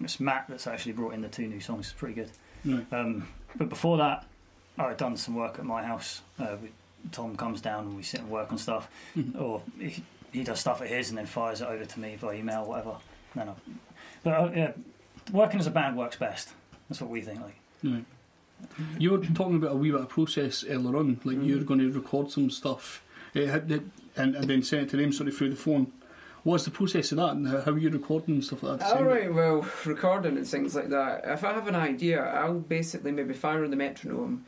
it's 0.00 0.20
Matt 0.20 0.46
that's 0.48 0.66
actually 0.66 0.92
brought 0.92 1.14
in 1.14 1.22
the 1.22 1.28
two 1.28 1.46
new 1.46 1.60
songs. 1.60 1.86
It's 1.86 1.92
pretty 1.98 2.14
good. 2.14 2.30
Right. 2.64 2.86
Um, 2.92 3.28
but 3.56 3.68
before 3.68 3.96
that, 3.98 4.26
I'd 4.78 4.96
done 4.96 5.16
some 5.16 5.34
work 5.34 5.58
at 5.58 5.64
my 5.64 5.82
house. 5.84 6.22
Uh, 6.38 6.56
we, 6.62 6.70
Tom 7.12 7.36
comes 7.36 7.60
down 7.60 7.84
and 7.86 7.96
we 7.96 8.02
sit 8.02 8.20
and 8.20 8.30
work 8.30 8.50
on 8.52 8.58
stuff, 8.58 8.88
Mhm. 9.16 9.40
or 9.40 9.62
he, 9.78 10.02
he 10.32 10.42
does 10.44 10.60
stuff 10.60 10.80
at 10.82 10.88
his 10.88 11.08
and 11.10 11.18
then 11.18 11.26
fires 11.26 11.60
it 11.60 11.68
over 11.68 11.84
to 11.84 12.00
me 12.00 12.16
by 12.20 12.34
email, 12.34 12.62
or 12.62 12.68
whatever. 12.68 12.96
No, 13.34 13.44
no. 13.44 13.56
But 14.22 14.30
uh, 14.34 14.50
yeah, 14.54 14.72
working 15.32 15.60
as 15.60 15.66
a 15.66 15.70
band 15.70 15.96
works 15.96 16.16
best. 16.16 16.50
That's 16.88 17.00
what 17.00 17.10
we 17.10 17.20
think. 17.20 17.40
Like, 17.40 17.56
Right. 17.82 18.04
You 18.98 19.10
were 19.10 19.18
talking 19.18 19.56
about 19.56 19.72
a 19.72 19.76
wee 19.76 19.90
bit 19.90 20.00
of 20.00 20.08
process 20.08 20.64
earlier 20.68 20.96
on, 20.96 21.20
like 21.24 21.36
Mm. 21.36 21.46
you're 21.46 21.64
going 21.64 21.80
to 21.80 21.90
record 21.92 22.30
some 22.30 22.50
stuff 22.50 23.02
had 23.34 23.68
the- 23.68 23.82
and, 24.16 24.36
and 24.36 24.48
then 24.48 24.62
send 24.62 24.82
it 24.82 24.88
to 24.90 24.96
them 24.96 25.12
sort 25.12 25.28
of 25.28 25.36
through 25.36 25.50
the 25.50 25.56
phone. 25.56 25.92
What's 26.44 26.64
the 26.64 26.70
process 26.70 27.10
of 27.10 27.16
that, 27.16 27.30
and 27.30 27.48
how, 27.48 27.60
how 27.62 27.72
are 27.72 27.78
you 27.78 27.88
recording 27.90 28.34
and 28.36 28.44
stuff 28.44 28.62
like 28.62 28.78
that? 28.78 28.96
All 28.96 29.02
right, 29.04 29.24
it? 29.24 29.34
well, 29.34 29.66
recording 29.86 30.36
and 30.36 30.46
things 30.46 30.74
like 30.74 30.88
that. 30.90 31.22
If 31.24 31.42
I 31.42 31.52
have 31.52 31.66
an 31.66 31.74
idea, 31.74 32.22
I'll 32.22 32.54
basically 32.60 33.12
maybe 33.12 33.32
fire 33.34 33.64
on 33.64 33.70
the 33.70 33.76
metronome, 33.76 34.44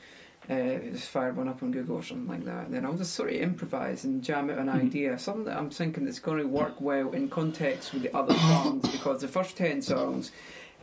uh, 0.49 0.79
just 0.93 1.09
fire 1.09 1.33
one 1.33 1.49
up 1.49 1.62
on 1.62 1.73
Google 1.73 1.97
or 1.97 2.03
something 2.03 2.29
like 2.29 2.45
that. 2.45 2.67
And 2.67 2.75
then 2.75 2.85
I'll 2.87 2.95
just 2.97 3.15
sort 3.15 3.31
of 3.31 3.37
improvise 3.37 4.05
and 4.05 4.23
jam 4.23 4.49
out 4.50 4.59
an 4.59 4.69
Mhm. 4.69 4.83
idea, 4.87 5.19
something 5.19 5.45
that 5.45 5.57
I'm 5.57 5.71
thinking 5.71 6.05
that's 6.05 6.21
going 6.21 6.38
to 6.38 6.47
work 6.47 6.81
well 6.81 7.12
in 7.12 7.29
context 7.29 7.93
with 7.93 8.03
the 8.03 8.15
other 8.17 8.35
songs, 8.38 8.88
because 8.88 9.21
the 9.23 9.29
first 9.29 9.57
ten 9.57 9.83
songs 9.83 10.31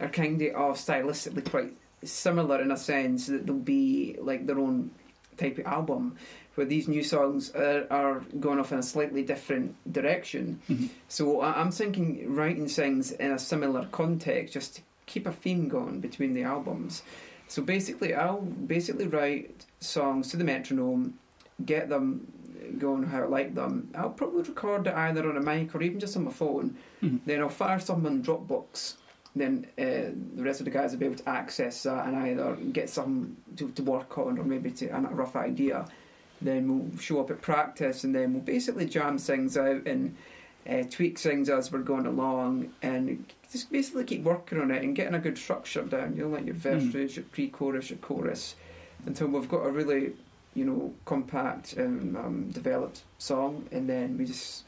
are 0.02 0.10
kind 0.10 0.42
of 0.42 0.76
stylistically 0.78 1.50
quite 1.50 1.74
similar 2.04 2.62
in 2.62 2.72
a 2.72 2.78
sense 2.78 3.28
that 3.28 3.46
they'll 3.46 3.56
be 3.56 4.18
like 4.20 4.46
their 4.48 4.60
own 4.60 4.92
type 5.38 5.58
of 5.58 5.66
album. 5.66 6.16
Where 6.56 6.68
these 6.68 6.88
new 6.88 7.04
songs 7.04 7.50
are, 7.56 7.88
are 7.90 8.20
going 8.40 8.60
off 8.60 8.72
in 8.72 8.78
a 8.78 8.84
slightly 8.84 9.24
different 9.24 9.76
direction. 9.92 10.60
Mhm. 10.70 10.90
So 11.08 11.42
I- 11.42 11.60
I'm 11.60 11.72
thinking 11.72 12.36
writing 12.36 12.68
things 12.68 13.12
in 13.12 13.32
a 13.32 13.40
similar 13.40 13.88
context, 13.92 14.54
just 14.54 14.76
to 14.76 14.82
keep 15.08 15.26
a 15.26 15.32
theme 15.32 15.68
going 15.68 16.00
between 16.00 16.36
the 16.36 16.44
albums. 16.44 17.02
So 17.48 17.62
basically, 17.62 18.14
I'll 18.14 18.42
basically 18.42 19.08
write 19.08 19.66
songs 19.80 20.30
to 20.32 20.38
the 20.38 20.44
metronome, 20.44 21.20
get 21.66 21.90
them 21.90 22.28
going 22.78 23.04
how 23.04 23.24
I 23.24 23.26
like 23.26 23.56
them. 23.56 23.90
I'll 23.96 24.10
probably 24.10 24.44
record 24.44 24.88
it 24.88 24.94
either 24.94 25.30
on 25.30 25.38
a 25.38 25.42
mic 25.42 25.76
or 25.76 25.82
even 25.82 26.00
just 26.00 26.18
on 26.18 26.26
my 26.26 26.32
phone. 26.32 26.76
Mhm. 27.02 27.20
Then 27.26 27.42
I'll 27.42 27.50
fire 27.50 27.80
some 27.80 28.06
on 28.06 28.24
Dropbox. 28.24 28.96
Then 29.36 29.66
uh, 29.78 30.14
the 30.36 30.44
rest 30.44 30.62
of 30.62 30.66
the 30.66 30.72
guys 30.72 30.92
will 30.92 31.00
be 31.00 31.06
able 31.06 31.18
to 31.18 31.30
access 31.30 31.84
that 31.84 32.06
and 32.08 32.16
either 32.16 32.56
get 32.72 32.90
some 32.90 33.38
to, 33.58 33.70
to 33.72 33.84
work 33.84 34.18
on 34.18 34.38
or 34.38 34.44
maybe 34.44 34.72
to 34.72 34.88
a 34.90 35.02
rough 35.02 35.36
idea. 35.36 35.86
Then 36.42 36.68
we'll 36.68 37.00
show 37.00 37.20
up 37.20 37.32
at 37.32 37.42
practice 37.42 38.04
and 38.04 38.14
then 38.14 38.34
we'll 38.34 38.44
basically 38.44 38.86
jam 38.86 39.18
things 39.18 39.58
out 39.58 39.88
and 39.88 40.16
uh, 40.70 40.84
tweak 40.90 41.20
things 41.20 41.50
as 41.50 41.72
we're 41.72 41.80
going 41.80 42.06
along 42.06 42.72
and 42.82 43.26
just 43.52 43.72
basically 43.72 44.04
keep 44.06 44.24
working 44.24 44.60
on 44.62 44.72
it 44.72 44.84
and 44.84 44.96
getting 44.96 45.14
a 45.14 45.20
good 45.20 45.38
structure 45.38 45.84
down. 45.84 46.16
You 46.16 46.24
know, 46.24 46.30
like 46.30 46.46
your 46.46 46.56
verse, 46.56 46.84
Mm. 46.84 47.16
your 47.16 47.26
pre-chorus, 47.26 47.90
your 47.90 48.00
chorus, 48.00 48.56
until 49.06 49.28
we've 49.28 49.50
got 49.50 49.66
a 49.66 49.70
really, 49.70 50.14
you 50.56 50.66
know, 50.66 50.94
compact 51.06 51.74
and 51.74 52.16
um, 52.18 52.50
developed 52.52 53.04
song, 53.18 53.68
and 53.72 53.90
then 53.90 54.18
we 54.18 54.26
just 54.26 54.64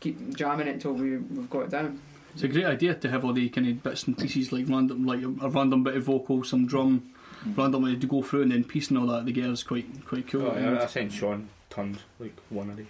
keep 0.00 0.34
jamming 0.36 0.66
it 0.68 0.74
until 0.74 0.92
we, 0.92 1.16
we've 1.18 1.50
got 1.50 1.60
it 1.64 1.70
down. 1.70 2.00
It's 2.34 2.42
a 2.42 2.48
great 2.48 2.66
idea 2.66 2.94
to 2.94 3.08
have 3.08 3.24
all 3.24 3.32
the 3.32 3.48
kind 3.48 3.66
of 3.66 3.82
bits 3.82 4.06
and 4.06 4.18
pieces, 4.18 4.52
like 4.52 4.68
random, 4.68 5.06
like 5.06 5.22
a, 5.22 5.28
a 5.46 5.48
random 5.48 5.82
bit 5.84 5.96
of 5.96 6.02
vocal, 6.04 6.44
some 6.44 6.66
drum, 6.66 7.14
randomly 7.56 7.96
to 7.96 8.06
go 8.06 8.20
through, 8.22 8.42
and 8.42 8.52
then 8.52 8.64
piecing 8.64 8.96
all 8.98 9.06
that 9.06 9.24
together 9.24 9.52
is 9.52 9.62
quite 9.62 9.86
quite 10.04 10.28
cool. 10.28 10.42
Oh, 10.42 10.54
yeah, 10.58 10.82
I 10.82 10.86
sent 10.86 11.12
Sean 11.12 11.48
tons, 11.76 11.98
like 12.18 12.34
one 12.48 12.70
a 12.70 12.74
day. 12.74 12.86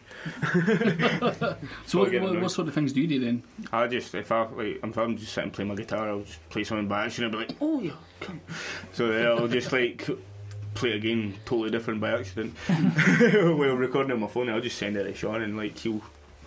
so, 1.86 1.98
what, 1.98 2.14
I'll 2.14 2.22
what, 2.22 2.40
what 2.42 2.50
sort 2.50 2.68
of 2.68 2.74
things 2.74 2.92
do 2.92 3.00
you 3.00 3.08
do 3.08 3.20
then? 3.24 3.42
I 3.72 3.86
just, 3.88 4.14
if 4.14 4.30
I, 4.32 4.46
like, 4.46 4.80
if 4.82 4.96
I'm 4.96 5.16
just 5.16 5.32
sitting 5.32 5.50
playing 5.50 5.68
my 5.68 5.74
guitar, 5.74 6.08
I'll 6.08 6.22
just 6.22 6.48
play 6.48 6.64
something 6.64 6.88
by 6.88 7.04
accident 7.06 7.34
and 7.34 7.46
be 7.48 7.52
like, 7.52 7.58
oh, 7.60 7.80
yeah, 7.80 7.92
come. 8.20 8.40
So 8.92 9.08
then 9.08 9.26
I'll 9.26 9.48
just, 9.48 9.72
like, 9.72 10.08
play 10.74 10.92
a 10.92 10.98
game 10.98 11.34
totally 11.44 11.70
different 11.70 12.00
by 12.00 12.12
accident. 12.18 12.54
While 12.68 13.74
recording 13.76 14.12
on 14.12 14.20
my 14.20 14.28
phone, 14.28 14.48
I'll 14.48 14.60
just 14.60 14.78
send 14.78 14.96
it 14.96 15.04
to 15.04 15.14
Sean 15.14 15.42
and, 15.42 15.56
like, 15.56 15.76
he'll 15.78 16.02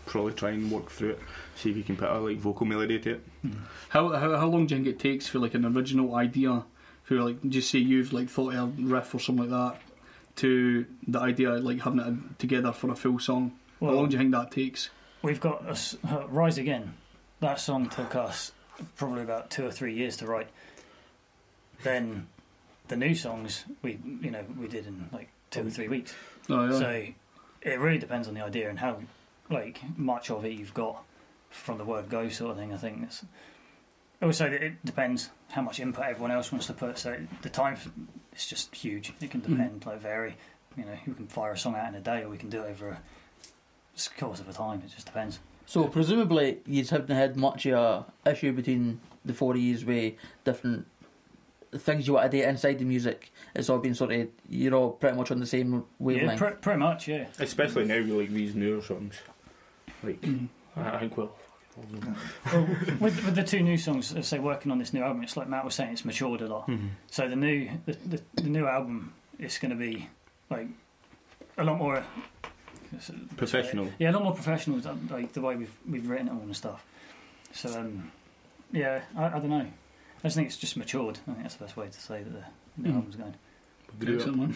probably 0.05 0.34
try 0.34 0.51
and 0.51 0.72
work 0.72 0.89
through 0.89 1.12
it, 1.12 1.19
see 1.55 1.69
if 1.72 1.75
he 1.75 1.84
can 1.84 1.98
put 1.98 2.10
a, 2.10 2.17
like, 2.19 2.38
vocal 2.38 2.65
melody 2.65 3.00
to 3.00 3.12
it. 3.12 3.24
Hmm. 3.41 3.51
How, 3.89 4.10
how 4.13 4.38
how 4.38 4.48
long 4.48 4.65
do 4.65 4.75
you 4.75 4.84
think 4.84 4.96
it 4.96 5.00
takes 5.00 5.27
for 5.27 5.39
like 5.39 5.53
an 5.55 5.65
original 5.65 6.15
idea, 6.15 6.63
for 7.03 7.15
like 7.15 7.38
just 7.50 7.69
say 7.72 7.79
you've 7.79 8.12
like 8.13 8.29
thought 8.29 8.53
of 8.53 8.77
a 8.79 8.81
riff 8.81 9.13
or 9.15 9.19
something 9.19 9.50
like 9.50 9.74
that, 9.74 9.81
to 10.39 10.86
the 11.08 11.19
idea 11.19 11.51
of, 11.51 11.63
like 11.63 11.81
having 11.81 12.00
it 12.00 12.39
together 12.39 12.72
for 12.72 12.89
a 12.91 12.96
full 12.96 13.19
song? 13.19 13.53
how 13.79 13.91
long 13.91 14.10
do 14.10 14.13
you 14.13 14.19
think 14.19 14.31
that 14.31 14.51
takes? 14.51 14.89
we've 15.22 15.39
got 15.39 15.63
a 15.65 15.77
uh, 16.08 16.27
Rise 16.27 16.58
Again. 16.58 16.93
That 17.39 17.60
song 17.60 17.89
took 17.89 18.15
us 18.15 18.51
probably 18.96 19.24
about 19.24 19.50
two 19.50 19.65
or 19.65 19.72
three 19.72 19.93
years 19.93 20.17
to 20.17 20.27
write. 20.27 20.48
Then 21.84 22.27
the 22.88 22.98
new 22.98 23.15
songs 23.15 23.65
we 23.81 24.00
you 24.22 24.31
know 24.31 24.43
we 24.60 24.67
did 24.67 24.88
in 24.88 25.10
like 25.12 25.29
two 25.51 25.65
or 25.67 25.69
three 25.69 25.88
weeks. 25.88 26.13
Oh 26.50 26.65
yeah. 26.65 26.79
So 26.79 27.05
it 27.62 27.79
really 27.79 27.98
depends 27.98 28.27
on 28.27 28.34
the 28.34 28.43
idea 28.43 28.69
and 28.69 28.79
how 28.79 29.00
like 29.50 29.81
much 29.98 30.29
of 30.29 30.46
it 30.46 30.53
you've 30.53 30.74
got 30.74 31.03
from 31.50 31.77
the 31.77 31.86
word 31.86 32.10
go 32.10 32.29
sort 32.29 32.51
of 32.51 32.58
thing. 32.58 32.74
I 32.74 32.77
think 32.77 33.03
it's 33.03 33.24
also 34.21 34.45
it 34.47 34.83
depends 34.85 35.29
how 35.51 35.61
much 35.61 35.79
input 35.79 36.05
everyone 36.05 36.31
else 36.31 36.51
wants 36.51 36.67
to 36.67 36.73
put. 36.73 36.97
So 36.97 37.17
the 37.41 37.49
time 37.49 37.73
f- 37.73 37.89
it's 38.33 38.47
just 38.47 38.73
huge. 38.75 39.13
It 39.21 39.31
can 39.31 39.41
depend, 39.41 39.85
like 39.85 39.99
vary. 40.01 40.35
You 40.77 40.85
know, 40.85 40.97
we 41.07 41.13
can 41.13 41.27
fire 41.27 41.53
a 41.53 41.57
song 41.57 41.75
out 41.75 41.89
in 41.89 41.95
a 41.95 41.99
day, 42.01 42.21
or 42.23 42.29
we 42.29 42.38
can 42.38 42.49
do 42.49 42.61
it 42.63 42.69
over 42.69 42.89
a 42.89 42.99
course 44.19 44.39
of 44.39 44.47
a 44.47 44.53
time. 44.53 44.81
It 44.85 44.91
just 44.93 45.05
depends. 45.07 45.39
So 45.65 45.85
presumably 45.88 46.59
you 46.65 46.83
haven't 46.85 47.15
had 47.15 47.35
much 47.38 47.65
of 47.67 48.05
a 48.25 48.29
issue 48.31 48.53
between 48.53 48.99
the 49.25 49.33
four 49.33 49.55
years 49.55 49.81
yous 49.83 49.88
with 49.88 50.13
different 50.43 50.88
things 51.75 52.07
you 52.07 52.13
want 52.13 52.31
to 52.31 52.38
do 52.38 52.43
inside 52.43 52.79
the 52.79 52.85
music. 52.85 53.31
It's 53.53 53.69
all 53.69 53.77
been 53.77 53.93
sort 53.93 54.11
of 54.11 54.27
you're 54.49 54.73
all 54.73 54.91
pretty 54.91 55.15
much 55.17 55.29
on 55.31 55.39
the 55.39 55.45
same 55.45 55.73
Yeah, 55.73 55.79
wavelength. 55.99 56.39
pre- 56.39 56.51
pretty 56.53 56.79
much. 56.79 57.07
Yeah. 57.07 57.27
Especially 57.39 57.85
now 57.85 57.97
with, 57.97 58.09
like, 58.09 58.29
these 58.29 58.55
newer 58.55 58.81
songs. 58.81 59.19
Like, 60.03 60.21
Mhm. 60.21 60.47
I 60.75 60.95
I 60.95 60.99
think, 60.99 61.17
well, 61.17 61.35
Well, 62.51 62.67
with, 63.00 63.24
with 63.25 63.36
the 63.36 63.43
two 63.43 63.62
new 63.62 63.77
songs, 63.77 64.13
let's 64.13 64.27
say 64.27 64.39
working 64.39 64.71
on 64.71 64.79
this 64.79 64.93
new 64.93 65.01
album, 65.01 65.24
it's 65.24 65.38
like 65.38 65.48
Matt 65.48 65.65
was 65.65 65.75
saying, 65.75 65.91
it's 65.93 66.05
matured 66.05 66.41
a 66.41 66.48
lot. 66.48 66.67
Mhm. 66.67 66.89
So 67.12 67.27
the 67.27 67.36
new 67.36 67.69
the, 67.86 67.93
the, 68.05 68.21
the 68.36 68.50
new 68.50 68.65
album 68.67 69.13
is 69.38 69.57
going 69.57 69.71
to 69.71 69.77
be 69.77 70.07
like 70.50 70.67
a 71.57 71.63
lot 71.63 71.77
more 71.77 72.03
professional. 73.38 73.89
Yeah, 74.00 74.12
a 74.12 74.13
lot 74.13 74.24
more 74.24 74.33
professional, 74.33 74.81
like 75.09 75.33
the 75.33 75.41
way 75.41 75.55
we've 75.55 75.71
we've 75.89 76.09
written 76.09 76.27
it 76.27 76.31
all 76.31 76.39
and 76.41 76.55
stuff. 76.55 76.83
So 77.53 77.69
um, 77.79 78.12
yeah, 78.71 79.01
I, 79.17 79.25
I 79.25 79.29
don't 79.39 79.50
know. 79.50 79.65
I 79.65 80.24
just 80.24 80.36
think 80.36 80.48
it's 80.48 80.57
just 80.57 80.75
matured. 80.77 81.19
I 81.27 81.31
think 81.31 81.43
that's 81.43 81.55
the 81.55 81.65
best 81.65 81.77
way 81.77 81.88
to 81.88 82.00
say 82.01 82.24
that 82.24 82.31
the, 82.33 82.43
the 82.77 82.89
Mhm. 82.89 82.95
album's 82.95 83.15
going. 83.15 83.36
Grew 84.00 84.13
up. 84.15 84.19
Excellent, 84.19 84.38
man. 84.39 84.55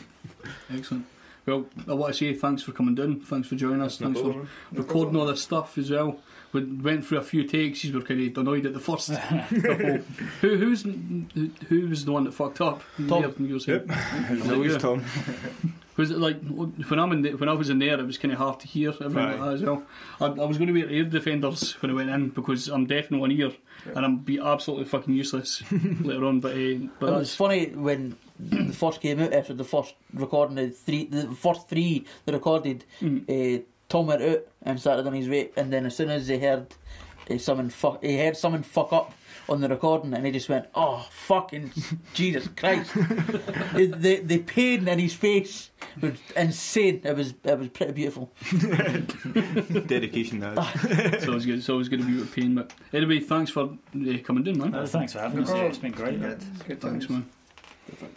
Excellent. 0.74 1.06
Well, 1.46 1.66
I 1.90 1.94
want 1.94 2.14
to 2.14 2.18
say 2.20 2.34
thanks 2.34 2.64
for 2.64 2.72
coming 2.72 2.96
down. 2.96 3.20
Thanks 3.20 3.48
for 3.50 3.56
joining 3.56 3.82
us. 3.82 4.00
No 4.00 4.08
Thanks 4.08 4.20
for 4.22 4.26
problem. 4.32 4.50
recording 4.72 5.16
all 5.18 5.26
this 5.26 5.42
stuff 5.42 5.78
as 5.78 5.92
well. 5.92 6.20
We 6.54 6.62
went 6.64 7.06
through 7.06 7.18
a 7.18 7.24
few 7.24 7.44
takes. 7.44 7.84
You 7.84 7.94
were 7.94 8.02
kind 8.02 8.22
of 8.22 8.38
annoyed 8.38 8.66
at 8.66 8.74
the 8.74 8.80
first 8.80 9.12
couple. 9.14 9.98
who, 10.42 10.56
who's 10.58 10.84
who, 10.84 11.50
who 11.68 11.88
was 11.90 12.06
the 12.06 12.12
one 12.12 12.24
that 12.26 12.34
fucked 12.34 12.62
up? 12.62 12.84
Tom. 13.08 13.24
Yeah, 13.24 13.32
you 13.40 13.54
were. 13.56 13.60
Yep. 13.60 13.88
There 14.30 14.38
we 14.38 14.52
Always 14.54 14.74
go. 14.78 14.96
Tom. 14.98 15.04
Because 15.96 16.10
like 16.12 16.40
when 16.48 17.00
I'm 17.00 17.12
in 17.12 17.22
the, 17.22 17.34
when 17.36 17.48
I 17.50 17.54
was 17.54 17.70
in 17.70 17.78
there, 17.78 18.00
it 18.00 18.06
was 18.06 18.18
kind 18.18 18.32
of 18.32 18.40
hard 18.40 18.60
to 18.62 18.68
hear 18.68 18.90
everything 18.90 19.16
Right. 19.16 19.40
like 19.40 19.42
that 19.48 19.54
as 19.54 19.62
well. 19.62 19.84
I, 20.20 20.26
I 20.26 20.46
was 20.46 20.58
going 20.58 20.74
to 20.74 20.74
wear 20.74 20.90
ear 20.90 21.04
defenders 21.04 21.74
when 21.82 21.92
I 21.92 21.94
went 21.94 22.10
in 22.10 22.30
because 22.30 22.68
I'm 22.68 22.88
deaf 22.88 23.12
in 23.12 23.20
one 23.20 23.32
ear, 23.32 23.52
and 23.86 24.04
I'm 24.04 24.18
be 24.18 24.40
absolutely 24.40 24.86
fucking 24.86 25.14
useless 25.14 25.62
later 25.72 26.26
on. 26.26 26.40
But 26.40 26.54
uh, 26.54 26.88
but 27.00 27.14
It 27.14 27.18
was 27.20 27.36
funny 27.36 27.68
when 27.76 28.16
the 28.40 28.74
first 28.74 29.02
came 29.02 29.20
out 29.20 29.34
after 29.34 29.54
the 29.54 29.64
first 29.64 29.94
recording, 30.16 30.56
the 30.56 30.70
three, 30.72 31.06
the 31.06 31.28
first 31.36 31.70
three 31.70 32.06
they 32.26 32.34
recorded. 32.34 32.86
Mm. 33.00 33.60
Uh, 33.60 33.64
Tom 33.94 34.08
went 34.08 34.24
out 34.24 34.44
and 34.64 34.80
started 34.80 35.06
on 35.06 35.14
his 35.14 35.30
way, 35.30 35.52
and 35.56 35.72
then 35.72 35.86
as 35.86 35.96
soon 35.96 36.10
as 36.10 36.28
he 36.28 36.40
heard 36.40 36.66
uh, 37.30 37.38
someone 37.38 37.70
fuck, 37.70 38.04
he 38.04 38.18
heard 38.18 38.36
someone 38.36 38.64
fuck 38.64 38.92
up 38.92 39.14
on 39.48 39.62
the 39.62 39.70
recording, 39.70 40.16
and 40.16 40.26
he 40.26 40.32
just 40.32 40.50
went, 40.50 40.66
"Oh 40.74 41.08
fucking 41.12 41.72
Jesus 42.16 42.48
Christ!" 42.58 42.92
the, 42.96 43.94
the 43.96 44.22
the 44.22 44.40
pain 44.40 44.88
in 44.88 44.98
his 44.98 45.14
face 45.14 45.70
was 46.02 46.14
insane. 46.36 47.02
It 47.04 47.16
was 47.16 47.36
it 47.44 47.60
was 47.60 47.68
pretty 47.68 47.92
beautiful. 47.94 48.32
Dedication, 49.86 50.40
that. 50.40 50.58
it's 51.14 51.28
always 51.28 51.46
good. 51.46 51.60
It's 51.60 51.70
always 51.70 51.88
good 51.88 52.00
to 52.00 52.06
be 52.08 52.16
with 52.16 52.34
pain. 52.34 52.56
But 52.56 52.74
anyway, 52.94 53.20
thanks 53.20 53.52
for 53.52 53.66
uh, 53.66 54.18
coming 54.24 54.48
in, 54.48 54.58
man. 54.58 54.72
No, 54.72 54.88
thanks 54.88 55.14
for 55.14 55.20
having 55.20 55.44
us. 55.44 55.50
Yeah, 55.50 55.66
it's 55.66 55.78
been 55.78 55.92
great. 55.92 56.20
Good. 56.20 56.40
Good 56.68 56.82
Thanks, 56.82 57.06
times. 57.06 57.10
man. 57.10 57.30
Never 57.90 58.08